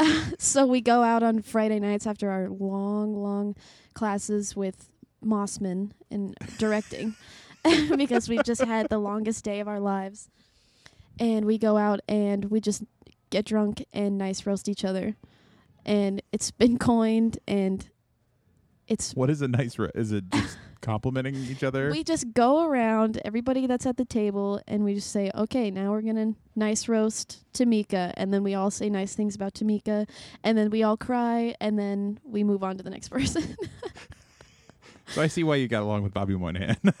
so 0.38 0.66
we 0.66 0.80
go 0.80 1.02
out 1.02 1.22
on 1.22 1.42
Friday 1.42 1.80
nights 1.80 2.06
after 2.06 2.30
our 2.30 2.48
long, 2.48 3.16
long 3.16 3.56
classes 3.94 4.54
with 4.56 4.88
Mossman 5.24 5.90
and 6.10 6.36
directing, 6.56 7.16
because 7.96 8.28
we've 8.28 8.44
just 8.44 8.62
had 8.62 8.88
the 8.88 8.98
longest 8.98 9.44
day 9.44 9.60
of 9.60 9.68
our 9.68 9.80
lives, 9.80 10.30
and 11.18 11.44
we 11.44 11.58
go 11.58 11.76
out 11.76 12.00
and 12.08 12.46
we 12.46 12.60
just 12.60 12.84
get 13.30 13.44
drunk 13.44 13.84
and 13.92 14.16
nice 14.16 14.46
roast 14.46 14.68
each 14.68 14.84
other, 14.84 15.16
and 15.84 16.22
it's 16.32 16.50
been 16.50 16.78
coined 16.78 17.38
and. 17.46 17.88
It's 18.88 19.12
What 19.14 19.30
is 19.30 19.42
a 19.42 19.48
nice? 19.48 19.78
Re- 19.78 19.90
is 19.94 20.12
it 20.12 20.24
just 20.32 20.56
complimenting 20.80 21.34
each 21.34 21.62
other? 21.62 21.90
we 21.90 22.02
just 22.02 22.32
go 22.32 22.64
around 22.64 23.20
everybody 23.24 23.66
that's 23.66 23.84
at 23.86 23.96
the 23.98 24.04
table 24.04 24.60
and 24.66 24.82
we 24.84 24.94
just 24.94 25.10
say, 25.10 25.30
okay, 25.34 25.70
now 25.70 25.90
we're 25.90 26.00
gonna 26.02 26.34
nice 26.56 26.88
roast 26.88 27.44
Tamika, 27.52 28.12
and 28.16 28.32
then 28.32 28.42
we 28.42 28.54
all 28.54 28.70
say 28.70 28.88
nice 28.88 29.14
things 29.14 29.34
about 29.34 29.54
Tamika, 29.54 30.08
and 30.42 30.56
then 30.56 30.70
we 30.70 30.82
all 30.82 30.96
cry, 30.96 31.54
and 31.60 31.78
then 31.78 32.18
we 32.24 32.42
move 32.44 32.64
on 32.64 32.76
to 32.78 32.82
the 32.82 32.90
next 32.90 33.08
person. 33.16 33.56
So 35.08 35.22
I 35.22 35.26
see 35.26 35.42
why 35.44 35.56
you 35.56 35.68
got 35.68 35.82
along 35.82 36.02
with 36.02 36.12
Bobby 36.12 36.36
Moynihan. 36.36 36.76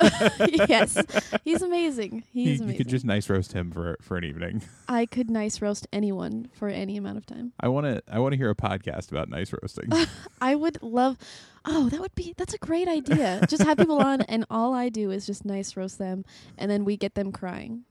yes, 0.68 0.96
he's 1.44 1.62
amazing. 1.62 2.24
you, 2.32 2.44
He's 2.44 2.58
you 2.58 2.64
amazing. 2.64 2.78
could 2.78 2.88
just 2.88 3.04
nice 3.04 3.28
roast 3.28 3.52
him 3.52 3.70
for 3.70 3.96
for 4.00 4.16
an 4.16 4.24
evening. 4.24 4.62
I 4.88 5.06
could 5.06 5.30
nice 5.30 5.60
roast 5.60 5.86
anyone 5.92 6.48
for 6.52 6.68
any 6.68 6.96
amount 6.96 7.18
of 7.18 7.26
time. 7.26 7.52
I 7.60 7.68
want 7.68 7.86
to 7.86 8.02
I 8.10 8.18
want 8.18 8.32
to 8.32 8.36
hear 8.36 8.50
a 8.50 8.54
podcast 8.54 9.10
about 9.10 9.28
nice 9.28 9.52
roasting. 9.52 9.90
I 10.40 10.54
would 10.54 10.82
love. 10.82 11.18
Oh, 11.64 11.88
that 11.90 12.00
would 12.00 12.14
be 12.14 12.34
that's 12.36 12.54
a 12.54 12.58
great 12.58 12.88
idea. 12.88 13.40
just 13.48 13.62
have 13.62 13.76
people 13.78 13.98
on, 13.98 14.22
and 14.22 14.44
all 14.50 14.72
I 14.74 14.88
do 14.88 15.10
is 15.10 15.26
just 15.26 15.44
nice 15.44 15.76
roast 15.76 15.98
them, 15.98 16.24
and 16.56 16.70
then 16.70 16.84
we 16.84 16.96
get 16.96 17.14
them 17.14 17.32
crying. 17.32 17.84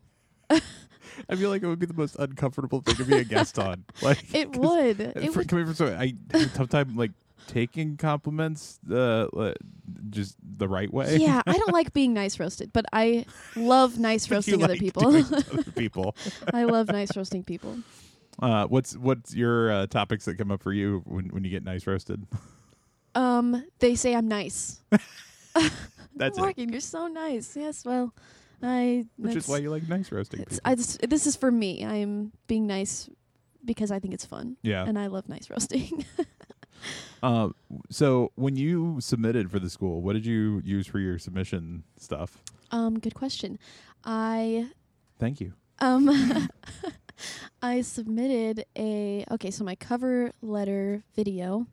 I 1.30 1.36
feel 1.36 1.50
like 1.50 1.64
it 1.64 1.68
would 1.68 1.80
be 1.80 1.86
the 1.86 1.94
most 1.94 2.16
uncomfortable 2.20 2.82
thing 2.82 2.96
to 2.96 3.06
be 3.06 3.18
a 3.18 3.24
guest 3.24 3.58
on. 3.60 3.86
Like 4.02 4.34
It 4.36 4.56
would. 4.56 5.00
It 5.00 5.32
for, 5.34 5.40
would. 5.40 5.48
coming 5.50 5.66
from 5.66 5.74
so 5.76 5.88
I 5.88 6.14
have 6.32 6.54
a 6.54 6.58
tough 6.58 6.70
time 6.70 6.96
like 6.96 7.12
taking 7.48 7.98
compliments 7.98 8.80
uh, 8.90 9.26
uh, 9.26 9.54
just 10.10 10.36
the 10.42 10.68
right 10.68 10.92
way. 10.92 11.18
Yeah, 11.18 11.42
I 11.46 11.58
don't 11.58 11.74
like 11.74 11.94
being 11.94 12.14
nice 12.14 12.40
roasted, 12.40 12.74
but 12.74 12.86
I 12.92 13.26
love 13.56 14.00
nice 14.00 14.30
roasting 14.32 14.64
other 14.64 14.74
like 14.74 14.80
people. 14.80 15.12
doing 15.12 15.26
it 15.26 15.28
to 15.46 15.60
other 15.60 15.72
people. 15.72 16.16
I 16.54 16.64
love 16.64 16.88
nice 16.88 17.16
roasting 17.16 17.44
people. 17.44 17.78
Uh, 18.42 18.66
what's 18.68 18.96
what's 18.98 19.34
your 19.34 19.72
uh, 19.72 19.88
topics 19.88 20.26
that 20.26 20.38
come 20.38 20.52
up 20.52 20.62
for 20.62 20.74
you 20.74 21.02
when 21.06 21.28
when 21.30 21.44
you 21.44 21.50
get 21.50 21.64
nice 21.64 21.88
roasted? 21.88 22.26
Um, 23.16 23.66
they 23.80 23.96
say 23.96 24.16
I'm 24.16 24.28
nice. 24.28 24.82
That's 26.16 26.38
it. 26.38 26.58
You're 26.58 26.80
so 26.82 27.08
nice. 27.08 27.56
Yes, 27.56 27.86
well, 27.86 28.14
I. 28.62 29.06
Which 29.18 29.36
is 29.36 29.48
why 29.48 29.58
you 29.58 29.70
like 29.70 29.88
nice 29.88 30.12
roasting. 30.12 30.46
I 30.66 30.76
just, 30.76 31.08
this 31.08 31.28
is 31.28 31.36
for 31.36 31.52
me. 31.52 31.86
I 31.86 31.96
am 31.96 32.32
being 32.48 32.68
nice 32.68 33.10
because 33.64 33.92
I 33.92 34.00
think 34.00 34.14
it's 34.14 34.26
fun, 34.26 34.58
yeah. 34.62 34.86
and 34.86 34.98
I 34.98 35.08
love 35.08 35.30
nice 35.30 35.50
roasting. 35.50 36.06
Uh, 37.24 37.50
so 37.90 38.32
when 38.36 38.56
you 38.56 38.98
submitted 39.02 39.50
for 39.52 39.60
the 39.60 39.70
school, 39.70 40.02
what 40.02 40.14
did 40.14 40.26
you 40.26 40.62
use 40.64 40.86
for 40.88 41.00
your 41.00 41.18
submission 41.20 41.84
stuff? 41.98 42.42
um, 42.72 43.00
good 43.00 43.16
question. 43.16 43.58
I 44.04 44.70
Thank 45.20 45.40
you. 45.42 45.54
um, 45.80 46.10
I 47.62 47.82
submitted 47.82 48.66
a 48.78 49.26
okay. 49.32 49.50
So 49.52 49.64
my 49.64 49.76
cover 49.76 50.32
letter 50.42 51.04
video 51.16 51.66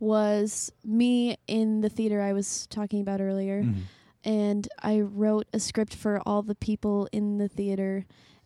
was 0.00 0.72
me 0.84 1.36
in 1.46 1.80
the 1.80 1.88
theater 1.88 2.20
I 2.20 2.32
was 2.32 2.66
talking 2.66 3.00
about 3.00 3.20
earlier. 3.20 3.62
Mhm. 3.62 3.82
and 4.24 4.68
I 4.80 5.00
wrote 5.00 5.46
a 5.52 5.58
script 5.60 5.94
for 5.94 6.20
all 6.26 6.42
the 6.42 6.54
people 6.54 7.08
in 7.12 7.38
the 7.38 7.48
theater, 7.48 8.04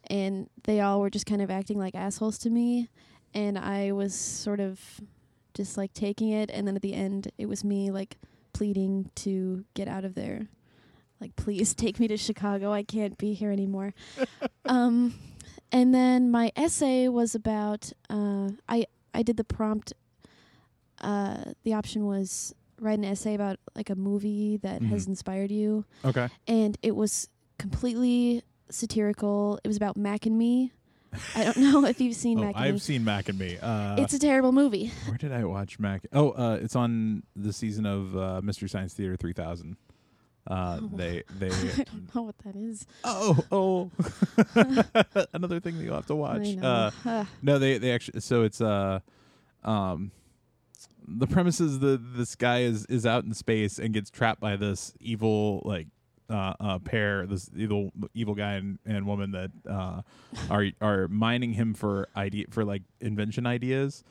and 0.08 0.48
they 0.64 0.80
all 0.80 1.00
were 1.00 1.10
just 1.10 1.26
kind 1.26 1.42
of 1.42 1.50
acting 1.50 1.78
like 1.78 1.94
assholes 1.94 2.38
to 2.38 2.50
me, 2.50 2.88
and 3.34 3.58
I 3.58 3.92
was 3.92 4.14
sort 4.14 4.60
of 4.60 5.00
just 5.56 5.76
like 5.76 5.92
taking 5.94 6.28
it, 6.30 6.50
and 6.50 6.66
then 6.68 6.76
at 6.76 6.82
the 6.82 6.92
end, 6.94 7.32
it 7.38 7.46
was 7.46 7.64
me 7.64 7.90
like 7.90 8.18
pleading 8.52 9.10
to 9.16 9.64
get 9.74 9.88
out 9.88 10.04
of 10.04 10.14
there. 10.14 10.46
Like, 11.20 11.34
please 11.36 11.74
take 11.82 11.98
me 11.98 12.06
to 12.08 12.16
Chicago. 12.16 12.72
I 12.72 12.82
can't 12.82 13.16
be 13.18 13.32
here 13.32 13.50
anymore. 13.50 13.94
um, 14.66 15.14
and 15.72 15.94
then 15.94 16.30
my 16.30 16.52
essay 16.56 17.08
was 17.08 17.34
about 17.34 17.92
uh, 18.10 18.50
I 18.68 18.86
I 19.14 19.22
did 19.22 19.36
the 19.36 19.44
prompt. 19.44 19.92
Uh, 21.00 21.52
the 21.64 21.74
option 21.74 22.06
was 22.06 22.54
write 22.80 22.98
an 22.98 23.04
essay 23.04 23.34
about 23.34 23.58
like 23.74 23.88
a 23.90 23.94
movie 23.94 24.58
that 24.58 24.82
has 24.82 25.04
Mhm. 25.06 25.08
inspired 25.08 25.50
you, 25.50 25.84
Okay. 26.04 26.28
and 26.46 26.76
it 26.82 26.94
was 26.94 27.28
completely 27.58 28.42
satirical. 28.68 29.58
It 29.64 29.68
was 29.68 29.76
about 29.76 29.96
Mac 29.96 30.26
and 30.26 30.36
Me. 30.38 30.72
I 31.34 31.44
don't 31.44 31.56
know 31.58 31.84
if 31.86 32.00
you've 32.00 32.14
seen 32.16 32.38
Oh, 32.38 32.42
Mac 32.42 32.54
and 32.56 32.64
I've 32.64 32.74
Me. 32.74 32.78
seen 32.80 33.04
Mac 33.04 33.28
and 33.28 33.38
Me. 33.38 33.58
Uh, 33.60 33.96
it's 33.98 34.14
a 34.14 34.18
terrible 34.18 34.52
movie. 34.52 34.90
where 35.06 35.16
did 35.18 35.32
I 35.32 35.44
watch 35.44 35.78
Mac? 35.78 36.06
Oh, 36.12 36.30
uh, 36.30 36.58
it's 36.60 36.76
on 36.76 37.22
the 37.34 37.52
season 37.52 37.86
of 37.86 38.16
uh, 38.16 38.40
Mystery 38.42 38.68
Science 38.68 38.94
Theater 38.94 39.16
3000. 39.16 39.76
Uh, 40.48 40.78
Oh. 40.82 40.90
they 40.94 41.24
they 41.38 41.48
I 41.50 41.84
don't 41.84 42.14
know 42.14 42.22
what 42.22 42.38
that 42.44 42.54
is. 42.54 42.86
oh 43.02 43.36
oh 43.50 43.90
another 45.34 45.58
thing 45.60 45.76
that 45.78 45.84
you'll 45.84 45.96
have 45.96 46.06
to 46.06 46.14
watch. 46.14 46.56
Uh, 46.62 47.24
no, 47.42 47.58
they 47.58 47.78
they 47.78 47.92
actually 47.92 48.20
so 48.20 48.42
it's 48.44 48.60
uh 48.60 49.00
um 49.64 50.12
the 51.08 51.26
premise 51.26 51.60
is 51.60 51.80
that 51.80 51.98
this 52.16 52.34
guy 52.36 52.60
is 52.60 52.86
is 52.86 53.04
out 53.06 53.24
in 53.24 53.34
space 53.34 53.78
and 53.80 53.92
gets 53.92 54.08
trapped 54.10 54.40
by 54.40 54.54
this 54.56 54.92
evil 55.00 55.62
like 55.64 55.88
uh, 56.30 56.54
uh 56.60 56.78
pair 56.80 57.26
this 57.26 57.50
evil 57.56 57.92
evil 58.14 58.34
guy 58.34 58.54
and, 58.54 58.78
and 58.84 59.06
woman 59.06 59.30
that 59.32 59.50
uh 59.68 60.02
are 60.50 60.66
are 60.80 61.08
mining 61.08 61.52
him 61.52 61.74
for 61.74 62.08
idea 62.16 62.46
for 62.50 62.64
like 62.64 62.82
invention 63.00 63.46
ideas 63.46 64.02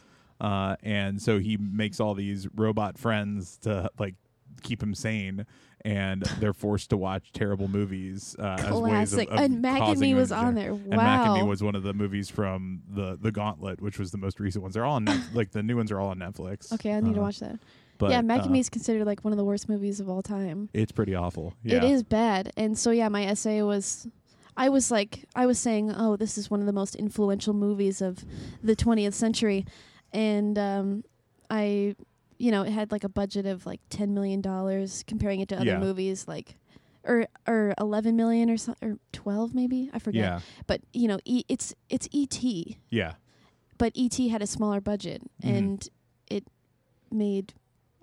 uh 0.41 0.75
and 0.83 1.21
so 1.21 1.39
he 1.39 1.57
makes 1.57 1.99
all 1.99 2.13
these 2.13 2.47
robot 2.55 2.97
friends 2.97 3.57
to 3.57 3.89
like 3.99 4.15
keep 4.63 4.81
him 4.81 4.95
sane 4.95 5.45
and 5.83 6.23
they're 6.39 6.53
forced 6.53 6.89
to 6.89 6.97
watch 6.97 7.31
terrible 7.31 7.67
movies 7.67 8.35
uh, 8.39 8.55
as 8.59 8.71
ways 8.73 9.13
of, 9.13 9.19
Classic. 9.19 9.29
of 9.29 9.37
and 9.39 9.61
Mac 9.61 9.81
and 9.81 9.99
Me 9.99 10.15
was 10.15 10.31
on 10.31 10.55
there. 10.55 10.73
Wow. 10.73 10.79
And 10.81 10.95
Mac 10.95 11.25
and 11.27 11.33
Me 11.35 11.43
was 11.43 11.61
one 11.61 11.75
of 11.75 11.83
the 11.83 11.93
movies 11.93 12.27
from 12.27 12.81
the 12.89 13.19
the 13.21 13.31
Gauntlet, 13.31 13.81
which 13.81 13.99
was 13.99 14.09
the 14.09 14.17
most 14.17 14.39
recent 14.39 14.63
ones. 14.63 14.73
They're 14.73 14.83
all 14.83 14.95
on 14.95 15.03
Net- 15.03 15.21
like 15.35 15.51
the 15.51 15.61
new 15.61 15.77
ones 15.77 15.91
are 15.91 15.99
all 15.99 16.09
on 16.09 16.17
Netflix. 16.17 16.73
Okay, 16.73 16.91
I 16.91 17.01
need 17.01 17.13
to 17.13 17.19
Uh, 17.19 17.23
watch 17.25 17.39
that. 17.39 17.59
But, 17.97 18.11
yeah, 18.11 18.21
Mac 18.21 18.41
uh, 18.41 18.43
and 18.43 18.51
Me 18.51 18.59
is 18.59 18.69
considered 18.69 19.05
like 19.05 19.23
one 19.23 19.31
of 19.33 19.37
the 19.37 19.45
worst 19.45 19.69
movies 19.69 19.99
of 19.99 20.09
all 20.09 20.21
time. 20.21 20.69
It's 20.73 20.91
pretty 20.91 21.15
awful. 21.15 21.53
Yeah. 21.63 21.77
It 21.77 21.83
is 21.85 22.03
bad. 22.03 22.51
And 22.57 22.77
so 22.77 22.91
yeah, 22.91 23.07
my 23.09 23.25
essay 23.25 23.61
was 23.61 24.07
I 24.57 24.69
was 24.69 24.91
like 24.91 25.25
I 25.35 25.45
was 25.45 25.59
saying, 25.59 25.91
"Oh, 25.95 26.15
this 26.17 26.37
is 26.37 26.49
one 26.49 26.59
of 26.59 26.65
the 26.65 26.73
most 26.73 26.95
influential 26.95 27.53
movies 27.53 28.01
of 28.01 28.23
the 28.63 28.75
20th 28.75 29.13
century." 29.13 29.65
And 30.13 30.57
um 30.57 31.03
I 31.49 31.95
you 32.37 32.51
know, 32.51 32.63
it 32.63 32.71
had 32.71 32.91
like 32.91 33.03
a 33.05 33.09
budget 33.09 33.45
of 33.45 33.65
like 33.65 33.79
10 33.89 34.13
million 34.13 34.41
dollars 34.41 35.03
comparing 35.07 35.39
it 35.39 35.47
to 35.49 35.55
other 35.55 35.65
Yeah. 35.65 35.79
movies 35.79 36.27
like 36.27 36.57
or 37.05 37.27
or 37.47 37.73
11 37.79 38.15
million 38.15 38.49
or 38.49 38.57
so, 38.57 38.75
or 38.81 38.97
12 39.13 39.53
maybe. 39.55 39.89
I 39.93 39.99
forget. 39.99 40.23
Yeah. 40.23 40.39
But, 40.67 40.81
you 40.91 41.07
know, 41.07 41.19
e- 41.23 41.43
it's 41.47 41.73
it's 41.89 42.09
ET, 42.13 42.43
Yeah. 42.89 43.13
but 43.77 43.93
ET 43.95 44.17
had 44.27 44.41
a 44.41 44.47
smaller 44.47 44.81
budget 44.81 45.21
Mhm. 45.43 45.57
and 45.57 45.89
it 46.29 46.45
made 47.11 47.53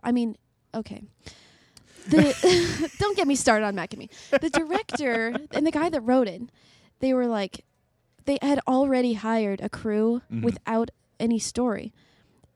I 0.02 0.12
mean, 0.12 0.36
okay. 0.74 1.04
The 2.08 2.90
don't 2.98 3.16
get 3.16 3.26
me 3.26 3.34
started 3.36 3.64
on 3.66 3.74
Mac 3.74 3.92
and 3.92 3.98
Me. 4.00 4.10
The 4.30 4.50
director 4.50 5.34
and 5.52 5.66
the 5.66 5.70
guy 5.70 5.88
that 5.88 6.00
wrote 6.00 6.28
it, 6.28 6.42
they 7.00 7.14
were 7.14 7.26
like 7.26 7.64
they 8.24 8.38
had 8.42 8.60
already 8.68 9.14
hired 9.14 9.60
a 9.60 9.68
crew 9.68 10.22
Mhm. 10.32 10.42
without 10.42 10.90
any 11.20 11.38
story. 11.38 11.92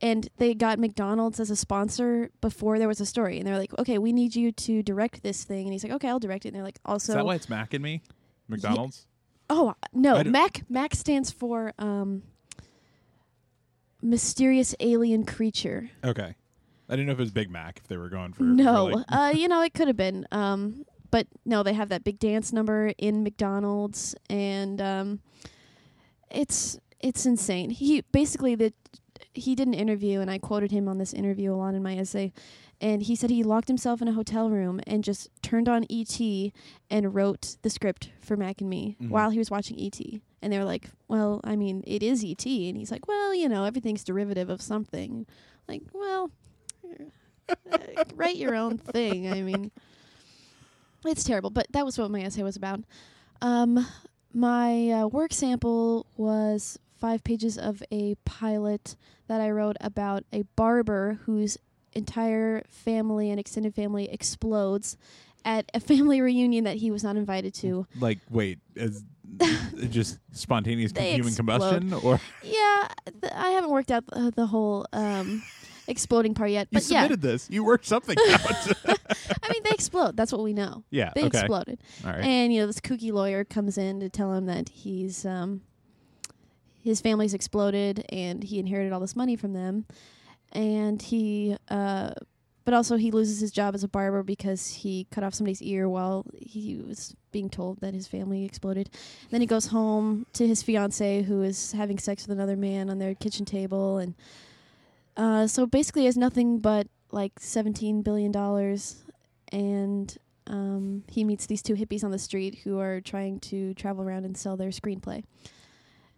And 0.01 0.29
they 0.37 0.53
got 0.55 0.79
McDonald's 0.79 1.41
as 1.41 1.51
a 1.51 1.57
sponsor 1.57 2.31
before 2.41 2.79
there 2.79 2.87
was 2.89 3.01
a 3.01 3.07
story. 3.07 3.39
And 3.39 3.47
they're 3.47 3.57
like, 3.59 3.73
okay, 3.79 3.97
we 3.99 4.13
need 4.13 4.37
you 4.37 4.53
to 4.53 4.83
direct 4.83 5.23
this 5.23 5.43
thing. 5.45 5.65
And 5.67 5.73
he's 5.73 5.83
like, 5.85 5.93
okay, 5.95 6.09
I'll 6.09 6.19
direct 6.19 6.45
it. 6.45 6.49
And 6.49 6.57
they're 6.57 6.63
like, 6.63 6.79
also, 6.85 7.13
is 7.13 7.17
that 7.17 7.25
why 7.25 7.35
it's 7.35 7.49
Mac 7.49 7.73
and 7.73 7.83
Me? 7.83 8.03
McDonald's? 8.47 9.07
Oh 9.49 9.75
no, 9.93 10.23
Mac 10.25 10.63
Mac 10.69 10.95
stands 10.95 11.31
for 11.31 11.73
um 11.79 12.25
mysterious 14.03 14.75
alien 14.81 15.25
creature. 15.25 15.91
Okay. 16.05 16.35
I 16.89 16.93
didn't 16.95 17.07
know 17.07 17.13
if 17.13 17.19
it 17.19 17.23
was 17.23 17.31
Big 17.33 17.51
Mac 17.51 17.79
if 17.83 17.89
they 17.89 17.97
were 17.97 18.09
going 18.09 18.33
for 18.33 18.43
no, 18.45 18.89
for, 18.91 18.97
like- 18.97 19.07
uh, 19.09 19.33
you 19.35 19.49
know 19.49 19.63
it 19.63 19.75
could 19.75 19.89
have 19.89 19.97
been. 19.97 20.27
Um, 20.33 20.85
but 21.11 21.27
no, 21.45 21.63
they 21.63 21.73
have 21.73 21.89
that 21.91 22.05
big 22.05 22.19
dance 22.19 22.53
number 22.53 22.93
in 22.99 23.23
McDonald's, 23.23 24.15
and 24.29 24.81
um, 24.81 25.21
it's 26.31 26.79
it's 27.01 27.27
insane. 27.27 27.71
He 27.71 28.03
basically 28.13 28.55
the 28.55 28.73
he 29.35 29.55
did 29.55 29.69
an 29.69 29.75
interview, 29.75 30.21
and 30.21 30.31
I 30.31 30.39
quoted 30.39 30.71
him 30.71 30.89
on 30.89 30.99
this 30.99 31.13
interview 31.13 31.53
a 31.53 31.57
lot 31.57 31.75
in 31.75 31.83
my 31.83 31.97
essay. 31.99 32.33
And 32.79 33.03
he 33.03 33.17
said 33.17 33.31
he 33.31 33.43
locked 33.43 33.69
himself 33.69 34.03
in 34.03 34.09
a 34.09 34.13
hotel 34.13 34.51
room 34.51 34.81
and 34.87 35.03
just 35.03 35.31
turned 35.43 35.67
on 35.67 35.87
ET 35.89 36.21
and 36.91 37.15
wrote 37.15 37.57
the 37.63 37.71
script 37.71 38.11
for 38.21 38.37
Mac 38.37 38.61
and 38.61 38.69
Me 38.69 38.97
Mhm. 39.01 39.09
while 39.09 39.31
he 39.31 39.39
was 39.39 39.51
watching 39.51 39.81
ET. 39.81 39.99
And 40.43 40.53
they 40.53 40.59
were 40.59 40.65
like, 40.67 40.91
"Well, 41.09 41.41
I 41.43 41.57
mean, 41.57 41.83
it 41.87 42.03
is 42.03 42.23
ET." 42.23 42.45
And 42.69 42.77
he's 42.77 42.91
like, 42.91 43.09
"Well, 43.09 43.35
you 43.35 43.49
know, 43.49 43.65
everything's 43.65 44.05
derivative 44.05 44.51
of 44.51 44.61
something." 44.61 45.27
Like, 45.67 45.83
well, 45.95 46.31
write 48.15 48.37
your 48.37 48.55
own 48.55 48.79
thing. 48.79 49.29
I 49.29 49.43
mean, 49.43 49.71
it's 51.05 51.25
terrible, 51.25 51.51
but 51.51 51.67
that 51.73 51.85
was 51.85 51.99
what 51.99 52.11
my 52.11 52.23
essay 52.23 52.43
was 52.43 52.57
about. 52.57 52.81
Um, 53.41 53.87
my 54.33 54.91
uh, 54.91 55.07
work 55.07 55.33
sample 55.33 56.07
was 56.17 56.79
five 56.99 57.23
pages 57.25 57.59
of 57.59 57.83
a 57.93 58.15
pilot 58.25 58.97
that 59.29 59.41
I 59.41 59.51
wrote 59.51 59.77
about 59.81 60.25
a 60.33 60.43
barber 60.57 61.21
whose 61.27 61.59
entire 61.93 62.63
family 62.69 63.31
and 63.31 63.39
extended 63.41 63.75
family 63.75 64.09
explodes 64.11 64.97
at 65.45 65.71
a 65.75 65.81
family 65.81 66.21
reunion 66.23 66.65
that 66.65 66.77
he 66.77 66.91
was 66.91 67.05
not 67.05 67.17
invited 67.17 67.55
to. 67.55 67.87
like 67.99 68.19
wait, 68.31 68.59
it 68.75 68.93
just 69.91 70.19
spontaneous 70.33 70.93
human 70.93 71.29
explode. 71.29 71.37
combustion 71.37 71.93
or 71.93 72.21
Yeah, 72.43 72.89
th- 73.21 73.33
I 73.35 73.51
haven't 73.51 73.71
worked 73.71 73.91
out 73.91 74.07
the, 74.07 74.33
the 74.35 74.47
whole 74.47 74.87
um, 74.93 75.43
exploding 75.89 76.35
part 76.35 76.51
yet, 76.51 76.69
you 76.71 76.77
but 76.77 76.91
yeah, 76.91 77.03
submitted 77.03 77.23
this. 77.23 77.49
You 77.51 77.65
worked 77.65 77.87
something 77.87 78.17
out. 78.31 78.73
I 79.43 79.53
mean 79.53 79.63
they 79.65 79.71
explode. 79.71 80.17
That's 80.17 80.33
what 80.33 80.43
we 80.43 80.53
know. 80.53 80.85
yeah. 80.91 81.13
They 81.15 81.25
okay. 81.25 81.39
exploded. 81.39 81.81
All 82.05 82.13
right. 82.13 82.25
And 82.25 82.53
you 82.53 82.61
know, 82.61 82.67
this 82.67 82.81
kooky 82.81 83.13
lawyer 83.13 83.45
comes 83.45 83.79
in 83.79 84.01
to 84.01 84.09
tell 84.09 84.33
him 84.33 84.47
that 84.47 84.69
he's 84.69 85.25
um 85.25 85.63
his 86.83 87.01
family's 87.01 87.35
exploded 87.35 88.05
and 88.11 88.45
he 88.45 88.59
inherited 88.59 88.93
all 88.93 89.01
this 89.01 89.17
money 89.17 89.37
from 89.37 89.53
them. 89.53 89.87
And 90.53 91.01
he 91.03 91.57
uh 91.69 92.13
but 92.65 92.75
also 92.75 92.97
he 92.97 93.13
loses 93.13 93.39
his 93.39 93.53
job 93.53 93.77
as 93.77 93.85
a 93.85 93.89
barber 93.89 94.25
because 94.25 94.69
he 94.69 95.07
cut 95.13 95.23
off 95.23 95.35
somebody's 95.35 95.63
ear 95.63 95.89
while 95.89 96.27
he 96.37 96.77
was 96.77 97.15
being 97.31 97.49
told 97.49 97.81
that 97.81 97.95
his 97.95 98.09
family 98.09 98.45
exploded. 98.45 98.91
Then 99.31 99.41
he 99.41 99.47
goes 99.47 99.67
home 99.67 100.27
to 100.33 100.49
his 100.49 100.65
fiance 100.65 101.23
who 101.23 101.43
is 101.43 101.71
having 101.73 101.97
sex 101.99 102.27
with 102.27 102.37
another 102.37 102.57
man 102.57 102.91
on 102.91 102.99
their 102.99 103.15
kitchen 103.15 103.45
table 103.45 103.99
and 103.99 104.17
uh 105.17 105.47
so 105.47 105.67
basically 105.67 106.05
has 106.05 106.17
nothing 106.17 106.59
but 106.59 106.87
like 107.13 107.33
17 107.39 108.03
billion 108.03 108.33
dollars 108.33 109.03
and 109.53 110.17
um, 110.49 111.03
he 111.09 111.25
meets 111.25 111.47
these 111.47 111.61
two 111.63 111.75
hippies 111.75 112.05
on 112.05 112.11
the 112.13 112.19
street 112.21 112.59
who 112.63 112.79
are 112.79 113.01
trying 113.01 113.41
to 113.41 113.75
travel 113.75 114.05
around 114.05 114.25
and 114.25 114.37
sell 114.37 114.57
their 114.57 114.69
screenplay. 114.71 115.25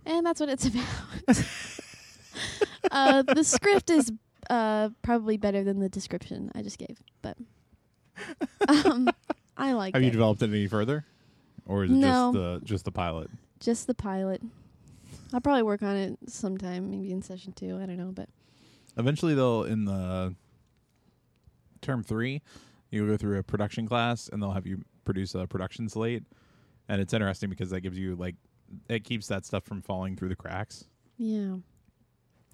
And 0.05 0.27
that's 0.27 0.39
what 0.39 0.51
it's 0.51 0.67
about. 0.67 0.85
uh, 2.91 3.23
the 3.23 3.43
script 3.43 3.89
is 3.89 4.13
uh, 4.51 4.91
probably 5.03 5.39
better 5.39 5.65
than 5.65 5.79
the 5.81 5.89
description 5.89 6.51
I 6.55 6.61
just 6.63 6.79
gave, 6.79 7.03
but 7.23 7.39
um, 8.69 9.09
I 9.57 9.73
like 9.73 9.95
Have 9.95 10.03
it. 10.03 10.07
you 10.07 10.11
developed 10.13 10.43
it 10.43 10.51
any 10.51 10.67
further, 10.67 11.07
or 11.67 11.85
is 11.85 11.91
it 11.91 11.95
No. 11.95 12.09
just 12.09 12.33
the 12.35 12.61
just 12.65 12.85
the 12.85 12.93
pilot? 12.93 13.31
just 13.61 13.87
the 13.87 13.95
pilot. 13.95 14.43
I'll 15.33 15.41
probably 15.41 15.63
work 15.63 15.83
on 15.83 15.97
it 15.97 16.19
sometime, 16.29 16.91
maybe 16.91 17.13
in 17.13 17.23
session 17.23 17.53
two. 17.53 17.77
I 17.83 17.87
don't 17.87 17.97
know, 17.97 18.13
but 18.15 18.29
Eventually, 18.99 19.35
they'll 19.35 19.63
in 19.63 19.85
the 19.85 20.35
term 21.81 22.03
three, 22.03 22.43
you'll 22.91 23.07
go 23.07 23.17
through 23.17 23.39
a 23.39 23.43
production 23.43 23.87
class, 23.87 24.29
and 24.29 24.43
they'll 24.43 24.53
have 24.53 24.67
you 24.67 24.85
produce 25.05 25.35
a 25.35 25.47
production 25.47 25.89
slate, 25.89 26.25
and 26.89 27.01
it's 27.01 27.15
interesting 27.15 27.49
because 27.49 27.71
that 27.71 27.81
gives 27.81 27.99
you 27.99 28.17
like 28.17 28.35
it 28.89 29.05
keeps 29.05 29.29
that 29.29 29.47
stuff 29.47 29.65
from 29.65 29.81
falling 29.81 30.17
through 30.17 30.29
the 30.29 30.37
cracks 30.37 30.85
yeah. 31.17 31.57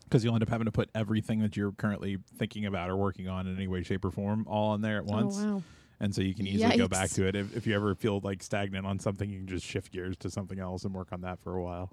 because 0.04 0.22
you'll 0.22 0.35
end 0.35 0.42
up 0.42 0.48
having 0.48 0.66
to 0.66 0.72
put 0.72 0.88
everything 0.94 1.40
that 1.40 1.57
you're 1.57 1.72
currently 1.72 2.18
thinking 2.38 2.66
about 2.66 2.88
or 2.88 2.96
working 2.96 3.28
on 3.28 3.46
in 3.46 3.57
any 3.57 3.66
way, 3.66 3.83
shape, 3.83 4.04
or 4.04 4.11
form 4.11 4.46
all 4.48 4.74
in 4.74 4.80
there 4.80 4.98
at 4.98 5.04
oh, 5.09 5.12
once, 5.12 5.38
Oh 5.38 5.57
wow. 5.57 5.62
and 6.00 6.14
so 6.14 6.22
you 6.22 6.35
can 6.35 6.46
easily 6.46 6.76
go 6.76 6.88
back 6.88 7.11
to 7.11 7.26
it 7.26 7.35
if, 7.35 7.57
if 7.57 7.66
you 7.66 7.74
ever 7.74 7.94
feel 7.94 8.20
like 8.22 8.42
stagnant 8.42 8.87
on 8.87 8.98
something, 8.98 9.28
you 9.28 9.38
can 9.38 9.48
just 9.48 9.66
shift 9.66 9.92
gears 9.92 10.16
to 10.18 10.30
something 10.30 10.59
else 10.59 10.85
and 10.85 10.94
work 10.94 11.09
on 11.12 11.22
that 11.22 11.40
for 11.40 11.57
a 11.57 11.62
while. 11.62 11.90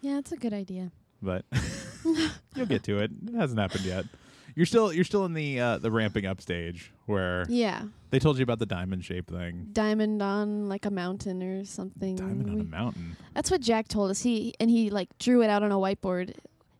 Yeah, 0.00 0.18
it's 0.18 0.32
a 0.32 0.36
good 0.36 0.52
idea. 0.54 0.90
But 1.22 1.44
you'll 2.54 2.66
get 2.66 2.82
to 2.84 2.98
it. 2.98 3.10
It 3.28 3.34
hasn't 3.34 3.58
happened 3.60 3.84
yet. 3.84 4.04
You're 4.56 4.66
still 4.66 4.92
you're 4.92 5.04
still 5.04 5.24
in 5.26 5.32
the 5.34 5.60
uh, 5.60 5.78
the 5.78 5.90
ramping 5.90 6.26
up 6.26 6.40
stage 6.40 6.92
where 7.06 7.46
Yeah, 7.48 7.82
they 8.10 8.18
told 8.18 8.36
you 8.36 8.42
about 8.42 8.58
the 8.58 8.66
diamond 8.66 9.04
shape 9.04 9.30
thing. 9.30 9.68
diamond 9.72 10.20
on 10.22 10.68
like 10.68 10.84
a 10.86 10.90
mountain 10.90 11.42
or 11.42 11.64
something. 11.64 12.16
Diamond 12.16 12.48
on 12.50 12.54
a 12.54 12.58
We- 12.58 12.62
mountain. 12.64 13.16
That's 13.34 13.50
what 13.50 13.60
Jack 13.60 13.86
told 13.88 14.10
us. 14.10 14.22
He 14.22 14.54
and 14.58 14.68
he 14.68 14.90
like 14.90 15.08
drew 15.18 15.42
it 15.42 15.50
out 15.50 15.62
on 15.62 15.70
a 15.70 15.76
whiteboard 15.76 16.34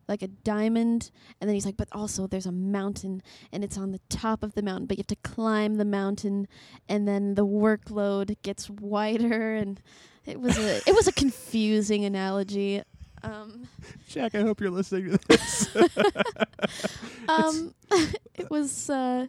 like 0.09 0.23
a 0.23 0.27
diamond 0.29 1.13
and 1.41 1.49
then 1.49 1.55
he's 1.55 1.65
like 1.65 1.77
but 1.77 1.87
also 1.93 2.27
there's 2.27 2.45
a 2.47 2.51
mountain 2.51 3.23
and 3.53 3.63
it's 3.63 3.79
on 3.79 3.93
the 3.93 4.01
top 4.09 4.43
of 4.43 4.55
the 4.55 4.63
mountain 4.63 4.85
but 4.85 4.99
you 4.99 5.03
have 5.03 5.07
to 5.07 5.15
climb 5.23 5.77
the 5.77 5.85
mountain 5.85 6.49
and 6.89 7.07
then 7.07 7.37
the 7.37 7.47
workload 7.47 8.35
gets 8.43 8.69
wider 8.69 9.55
and 9.55 9.81
it 10.27 10.41
was 10.41 10.59
a 10.59 10.79
it 10.79 10.97
was 10.97 11.07
a 11.07 11.13
confusing 11.25 12.05
analogy 12.05 12.83
um 13.23 13.69
Jack, 14.09 14.35
I 14.35 14.41
hope 14.43 14.61
you're 14.61 14.71
listening 14.71 15.11
to 15.13 15.19
this. 15.29 15.69
um 17.29 17.75
it 18.35 18.51
was 18.51 18.91
uh 18.91 19.27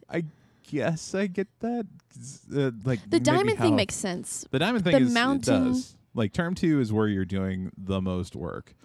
yes, 0.69 1.13
I 1.15 1.27
get 1.27 1.47
that. 1.59 1.85
Uh, 2.55 2.71
like 2.83 2.99
the 3.09 3.19
diamond 3.19 3.57
thing 3.57 3.75
makes 3.75 3.95
sense 3.95 4.45
the 4.51 4.59
diamond 4.59 4.83
thing 4.83 4.93
the 4.93 5.01
is 5.01 5.11
it 5.11 5.13
mountain- 5.13 5.67
does. 5.71 5.95
Like 6.13 6.33
term 6.33 6.55
two 6.55 6.81
is 6.81 6.91
where 6.91 7.07
you're 7.07 7.23
doing 7.25 7.71
the 7.77 8.01
most 8.01 8.35
work. 8.35 8.75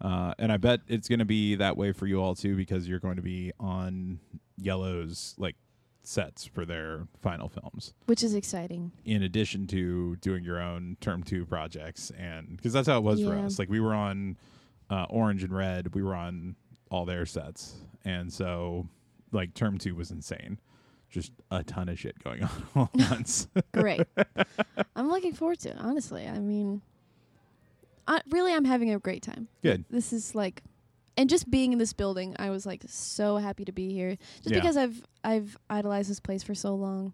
Uh, 0.00 0.32
and 0.38 0.50
I 0.50 0.56
bet 0.56 0.80
it's 0.88 1.08
going 1.10 1.18
to 1.18 1.26
be 1.26 1.56
that 1.56 1.76
way 1.76 1.92
for 1.92 2.06
you 2.06 2.22
all 2.22 2.34
too 2.34 2.56
because 2.56 2.88
you're 2.88 3.00
going 3.00 3.16
to 3.16 3.22
be 3.22 3.52
on 3.60 4.18
Yellow's 4.56 5.34
like 5.36 5.56
sets 6.02 6.46
for 6.46 6.64
their 6.64 7.06
final 7.20 7.48
films. 7.48 7.92
which 8.06 8.22
is 8.22 8.34
exciting. 8.34 8.90
In 9.04 9.22
addition 9.22 9.66
to 9.68 10.16
doing 10.16 10.42
your 10.44 10.60
own 10.60 10.96
term 11.00 11.22
two 11.22 11.44
projects 11.44 12.10
and 12.18 12.56
because 12.56 12.72
that's 12.72 12.88
how 12.88 12.98
it 12.98 13.04
was 13.04 13.22
for 13.22 13.34
us. 13.36 13.58
Like 13.58 13.68
we 13.68 13.80
were 13.80 13.94
on 13.94 14.36
uh, 14.88 15.06
orange 15.10 15.44
and 15.44 15.54
red. 15.54 15.94
We 15.94 16.02
were 16.02 16.14
on 16.14 16.56
all 16.90 17.04
their 17.04 17.26
sets. 17.26 17.74
And 18.04 18.32
so 18.32 18.88
like 19.30 19.54
term 19.54 19.78
two 19.78 19.94
was 19.94 20.10
insane. 20.10 20.58
Just 21.10 21.32
a 21.50 21.62
ton 21.64 21.88
of 21.88 21.98
shit 21.98 22.22
going 22.22 22.42
on 22.44 22.50
all 22.74 22.90
at 22.98 23.10
once. 23.10 23.48
Great. 23.72 24.06
I'm 24.96 25.10
looking 25.10 25.32
forward 25.34 25.58
to 25.60 25.70
it 25.70 25.76
honestly. 25.78 26.26
I 26.26 26.38
mean 26.38 26.82
I, 28.08 28.20
really 28.30 28.52
i'm 28.54 28.64
having 28.64 28.92
a 28.92 28.98
great 28.98 29.22
time. 29.22 29.48
Good. 29.62 29.84
This 29.90 30.12
is 30.12 30.34
like 30.34 30.62
and 31.20 31.28
just 31.28 31.50
being 31.50 31.72
in 31.72 31.78
this 31.78 31.92
building 31.92 32.34
i 32.38 32.48
was 32.50 32.64
like 32.64 32.82
so 32.88 33.36
happy 33.36 33.64
to 33.64 33.72
be 33.72 33.92
here. 33.92 34.16
Just 34.42 34.50
Yeah. 34.54 34.60
because 34.60 34.76
i've 34.76 35.02
i've 35.22 35.56
idolized 35.68 36.08
this 36.10 36.20
place 36.20 36.42
for 36.42 36.54
so 36.54 36.74
long. 36.74 37.12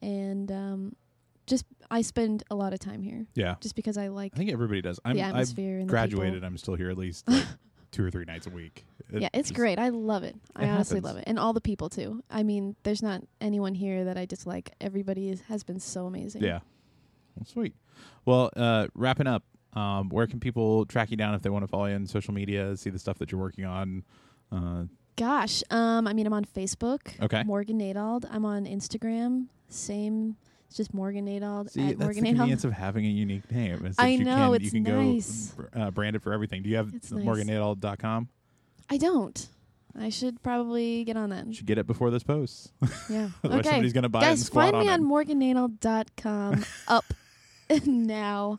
And 0.00 0.50
um 0.50 0.96
just 1.46 1.64
i 1.90 2.00
spend 2.02 2.44
a 2.50 2.54
lot 2.54 2.72
of 2.72 2.78
time 2.78 3.02
here. 3.02 3.26
Yeah. 3.34 3.56
Just 3.60 3.74
because 3.76 3.96
i 3.98 4.08
like 4.08 4.32
i 4.34 4.38
think 4.38 4.50
everybody 4.50 4.80
does. 4.82 4.98
I'm 5.04 5.16
the 5.16 5.22
i've 5.22 5.30
atmosphere 5.30 5.78
and 5.78 5.88
the 5.88 5.92
graduated. 5.92 6.42
i'm 6.44 6.56
still 6.56 6.74
here 6.74 6.90
at 6.90 6.96
least 6.98 7.28
like 7.28 7.44
two 7.92 8.04
or 8.04 8.10
three 8.10 8.24
nights 8.24 8.46
a 8.46 8.50
week. 8.50 8.84
It 9.12 9.22
yeah 9.22 9.28
it's 9.34 9.50
great. 9.50 9.78
I 9.78 9.90
love 9.90 10.22
it. 10.22 10.34
I 10.56 10.64
It 10.64 10.68
honestly 10.68 10.96
happens. 10.96 11.04
love 11.04 11.16
it. 11.18 11.24
And 11.26 11.38
all 11.38 11.52
the 11.52 11.60
people 11.60 11.88
too. 11.90 12.22
I 12.30 12.42
mean 12.42 12.74
there's 12.84 13.02
not 13.02 13.22
anyone 13.40 13.74
here 13.74 14.04
that 14.04 14.16
i 14.16 14.24
dislike. 14.24 14.72
Everybody 14.80 15.28
is, 15.30 15.42
has 15.42 15.62
been 15.62 15.80
so 15.80 16.06
amazing. 16.06 16.42
Yeah. 16.42 16.60
Well, 17.36 17.46
sweet. 17.46 17.74
Well 18.24 18.50
uh 18.56 18.86
wrapping 18.94 19.26
up 19.26 19.42
um 19.74 20.08
where 20.10 20.26
can 20.26 20.38
people 20.40 20.84
track 20.86 21.10
you 21.10 21.16
down 21.16 21.34
if 21.34 21.42
they 21.42 21.50
want 21.50 21.62
to 21.62 21.68
follow 21.68 21.86
you 21.86 21.94
on 21.94 22.06
social 22.06 22.34
media 22.34 22.76
see 22.76 22.90
the 22.90 22.98
stuff 22.98 23.18
that 23.18 23.32
you're 23.32 23.40
working 23.40 23.64
on 23.64 24.04
uh 24.52 24.84
gosh 25.16 25.62
um 25.70 26.06
i 26.06 26.12
mean 26.12 26.26
i'm 26.26 26.32
on 26.32 26.44
facebook 26.44 27.00
okay 27.22 27.42
morgan 27.44 27.78
nadauld 27.78 28.24
i'm 28.30 28.44
on 28.44 28.66
instagram 28.66 29.46
same 29.68 30.36
it's 30.68 30.76
just 30.76 30.92
morgan 30.94 31.26
nadauld 31.26 31.70
See, 31.70 31.80
at 31.82 31.86
that's 31.98 32.00
morgan 32.00 32.24
the 32.24 32.30
nadauld 32.30 32.36
convenience 32.36 32.64
of 32.64 32.72
having 32.72 33.04
a 33.06 33.08
unique 33.08 33.50
name. 33.50 33.84
is 33.86 33.96
that 33.96 34.02
I 34.02 34.08
you 34.08 34.24
know, 34.24 34.34
can, 34.52 34.54
it's 34.54 34.64
you 34.72 34.82
can 34.82 35.14
nice. 35.14 35.52
go 35.74 35.80
uh, 35.80 35.90
branded 35.90 36.22
for 36.22 36.32
everything. 36.32 36.62
Do 36.62 36.70
you 36.70 36.76
have 36.76 36.94
It's 36.94 37.10
nice. 37.12 37.24
morganadal.com? 37.24 38.28
I 38.88 38.96
don't. 38.96 39.48
I 39.98 40.08
should 40.08 40.42
probably 40.42 41.04
get 41.04 41.18
on 41.18 41.28
that. 41.28 41.46
You 41.46 41.52
should 41.52 41.66
get 41.66 41.76
it 41.76 41.86
before 41.86 42.10
this 42.10 42.22
post. 42.22 42.72
Yeah. 43.10 43.28
Okay. 43.44 43.62
somebody's 43.68 43.92
to 44.04 44.08
buy 44.08 44.20
it 44.20 44.24
and 44.28 44.38
Guys, 44.38 44.48
find 44.48 44.74
on 44.74 44.80
me 44.80 44.88
it. 44.88 44.92
on 44.92 45.02
morgannadauld.com 45.04 46.64
up 46.88 47.04
now. 47.86 48.58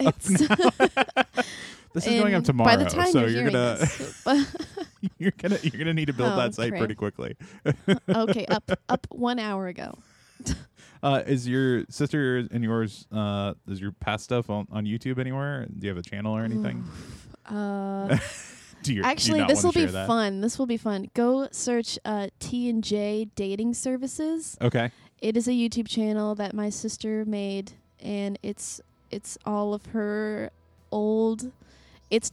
It's 0.06 0.28
this 1.94 2.06
is 2.06 2.20
going 2.20 2.34
up 2.34 2.44
tomorrow, 2.44 2.68
By 2.70 2.76
the 2.76 2.84
time 2.88 3.10
so 3.10 3.20
you're, 3.20 3.30
you're 3.30 3.50
gonna 3.50 3.76
this, 3.76 4.24
you're 5.18 5.32
gonna 5.38 5.58
you're 5.62 5.78
gonna 5.78 5.94
need 5.94 6.06
to 6.06 6.12
build 6.12 6.32
Oh, 6.32 6.36
that 6.36 6.54
site 6.54 6.70
crap. 6.70 6.80
pretty 6.80 6.94
quickly. 6.94 7.36
okay, 8.08 8.46
up 8.46 8.70
up 8.88 9.06
one 9.10 9.38
hour 9.38 9.66
ago. 9.66 9.98
Uh, 11.02 11.22
is 11.26 11.46
your 11.46 11.84
sister 11.88 12.46
and 12.50 12.62
yours 12.64 13.06
uh, 13.12 13.54
is 13.68 13.80
your 13.80 13.92
past 13.92 14.24
stuff 14.24 14.50
on, 14.50 14.66
on 14.70 14.84
YouTube 14.84 15.18
anywhere? 15.18 15.66
Do 15.66 15.86
you 15.86 15.88
have 15.88 15.98
a 15.98 16.02
channel 16.08 16.36
or 16.36 16.42
anything? 16.42 16.84
Uh, 17.46 18.18
do 18.82 18.92
you, 18.94 19.02
actually, 19.02 19.34
do 19.34 19.36
you 19.36 19.40
not 19.42 19.48
this 19.48 19.64
will 19.64 19.72
be 19.72 19.84
that? 19.86 20.06
fun. 20.06 20.40
This 20.40 20.58
will 20.58 20.66
be 20.66 20.76
fun. 20.76 21.08
Go 21.14 21.48
search 21.52 21.98
uh, 22.04 22.28
T 22.40 22.68
and 22.68 22.82
J 22.82 23.28
Dating 23.36 23.74
Services. 23.74 24.56
Okay. 24.60 24.90
It 25.20 25.36
is 25.36 25.48
a 25.48 25.52
YouTube 25.52 25.88
channel 25.88 26.34
that 26.36 26.54
my 26.54 26.68
sister 26.70 27.24
made, 27.24 27.72
and 28.00 28.38
it's 28.42 28.80
it's 29.10 29.38
all 29.44 29.74
of 29.74 29.86
her 29.86 30.50
old. 30.90 31.50
It's 32.10 32.32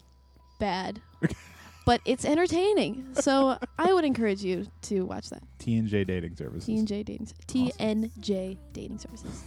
bad, 0.60 1.02
but 1.86 2.02
it's 2.06 2.26
entertaining. 2.26 3.08
So 3.16 3.58
I 3.78 3.94
would 3.94 4.06
encourage 4.06 4.44
you 4.44 4.68
to 4.84 5.02
watch 5.02 5.30
that. 5.30 5.44
T 5.60 5.78
and 5.78 5.88
J 5.88 6.04
Dating 6.04 6.36
Services. 6.36 6.66
T 6.66 6.78
and 6.78 6.88
J 6.88 7.04
Dating 7.04 7.28
T 7.48 7.72
N 7.80 8.12
J 8.20 8.58
Dating 8.74 8.98
Services. 8.98 9.44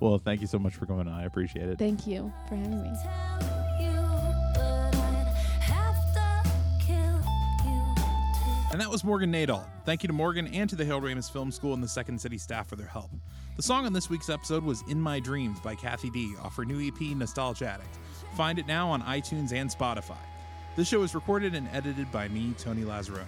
Well, 0.00 0.18
thank 0.18 0.40
you 0.40 0.46
so 0.48 0.58
much 0.58 0.74
for 0.74 0.86
coming 0.86 1.06
on. 1.06 1.14
I 1.14 1.24
appreciate 1.24 1.68
it. 1.68 1.78
Thank 1.78 2.06
you 2.06 2.32
for 2.48 2.56
having 2.56 2.82
me. 2.82 3.91
And 8.72 8.80
that 8.80 8.88
was 8.88 9.04
Morgan 9.04 9.30
Nadauld. 9.30 9.66
Thank 9.84 10.02
you 10.02 10.06
to 10.06 10.14
Morgan 10.14 10.46
and 10.48 10.68
to 10.70 10.76
the 10.76 10.84
Harold 10.86 11.04
Ramis 11.04 11.30
Film 11.30 11.52
School 11.52 11.74
and 11.74 11.82
the 11.82 11.88
Second 11.88 12.18
City 12.18 12.38
staff 12.38 12.66
for 12.66 12.76
their 12.76 12.86
help. 12.86 13.10
The 13.56 13.62
song 13.62 13.84
on 13.84 13.92
this 13.92 14.08
week's 14.08 14.30
episode 14.30 14.64
was 14.64 14.82
In 14.88 14.98
My 14.98 15.20
Dreams 15.20 15.60
by 15.60 15.74
Cathy 15.74 16.08
D 16.08 16.34
off 16.42 16.56
her 16.56 16.64
new 16.64 16.80
EP 16.80 16.94
Nostalgiaddict. 16.94 17.98
Find 18.34 18.58
it 18.58 18.66
now 18.66 18.88
on 18.88 19.02
iTunes 19.02 19.52
and 19.52 19.68
Spotify. 19.68 20.16
This 20.74 20.88
show 20.88 21.02
is 21.02 21.14
recorded 21.14 21.54
and 21.54 21.68
edited 21.70 22.10
by 22.10 22.28
me, 22.28 22.54
Tony 22.56 22.80
Lazzeroni. 22.80 23.26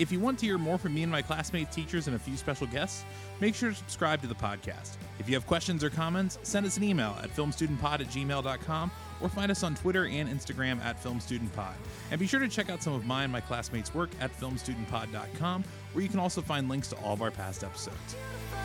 If 0.00 0.10
you 0.10 0.18
want 0.18 0.40
to 0.40 0.46
hear 0.46 0.58
more 0.58 0.78
from 0.78 0.94
me 0.94 1.04
and 1.04 1.12
my 1.12 1.22
classmates, 1.22 1.72
teachers, 1.72 2.08
and 2.08 2.16
a 2.16 2.18
few 2.18 2.36
special 2.36 2.66
guests, 2.66 3.04
make 3.40 3.54
sure 3.54 3.70
to 3.70 3.76
subscribe 3.76 4.20
to 4.22 4.26
the 4.26 4.34
podcast. 4.34 4.96
If 5.20 5.28
you 5.28 5.36
have 5.36 5.46
questions 5.46 5.84
or 5.84 5.90
comments, 5.90 6.40
send 6.42 6.66
us 6.66 6.76
an 6.76 6.82
email 6.82 7.16
at 7.22 7.30
filmstudentpod 7.36 8.00
at 8.00 8.08
gmail.com 8.08 8.90
or 9.20 9.28
find 9.28 9.50
us 9.50 9.62
on 9.62 9.74
Twitter 9.74 10.06
and 10.06 10.28
Instagram 10.28 10.82
at 10.84 11.02
filmstudentpod. 11.02 11.74
And 12.10 12.20
be 12.20 12.26
sure 12.26 12.40
to 12.40 12.48
check 12.48 12.70
out 12.70 12.82
some 12.82 12.92
of 12.92 13.06
my 13.06 13.24
and 13.24 13.32
my 13.32 13.40
classmates' 13.40 13.94
work 13.94 14.10
at 14.20 14.38
filmstudentpod.com, 14.38 15.64
where 15.92 16.02
you 16.02 16.08
can 16.08 16.20
also 16.20 16.40
find 16.40 16.68
links 16.68 16.88
to 16.88 16.96
all 16.96 17.14
of 17.14 17.22
our 17.22 17.30
past 17.30 17.64
episodes. 17.64 18.16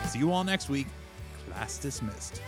See 0.06 0.18
you 0.18 0.32
all 0.32 0.44
next 0.44 0.68
week. 0.68 0.86
Class 1.48 1.78
dismissed. 1.78 2.42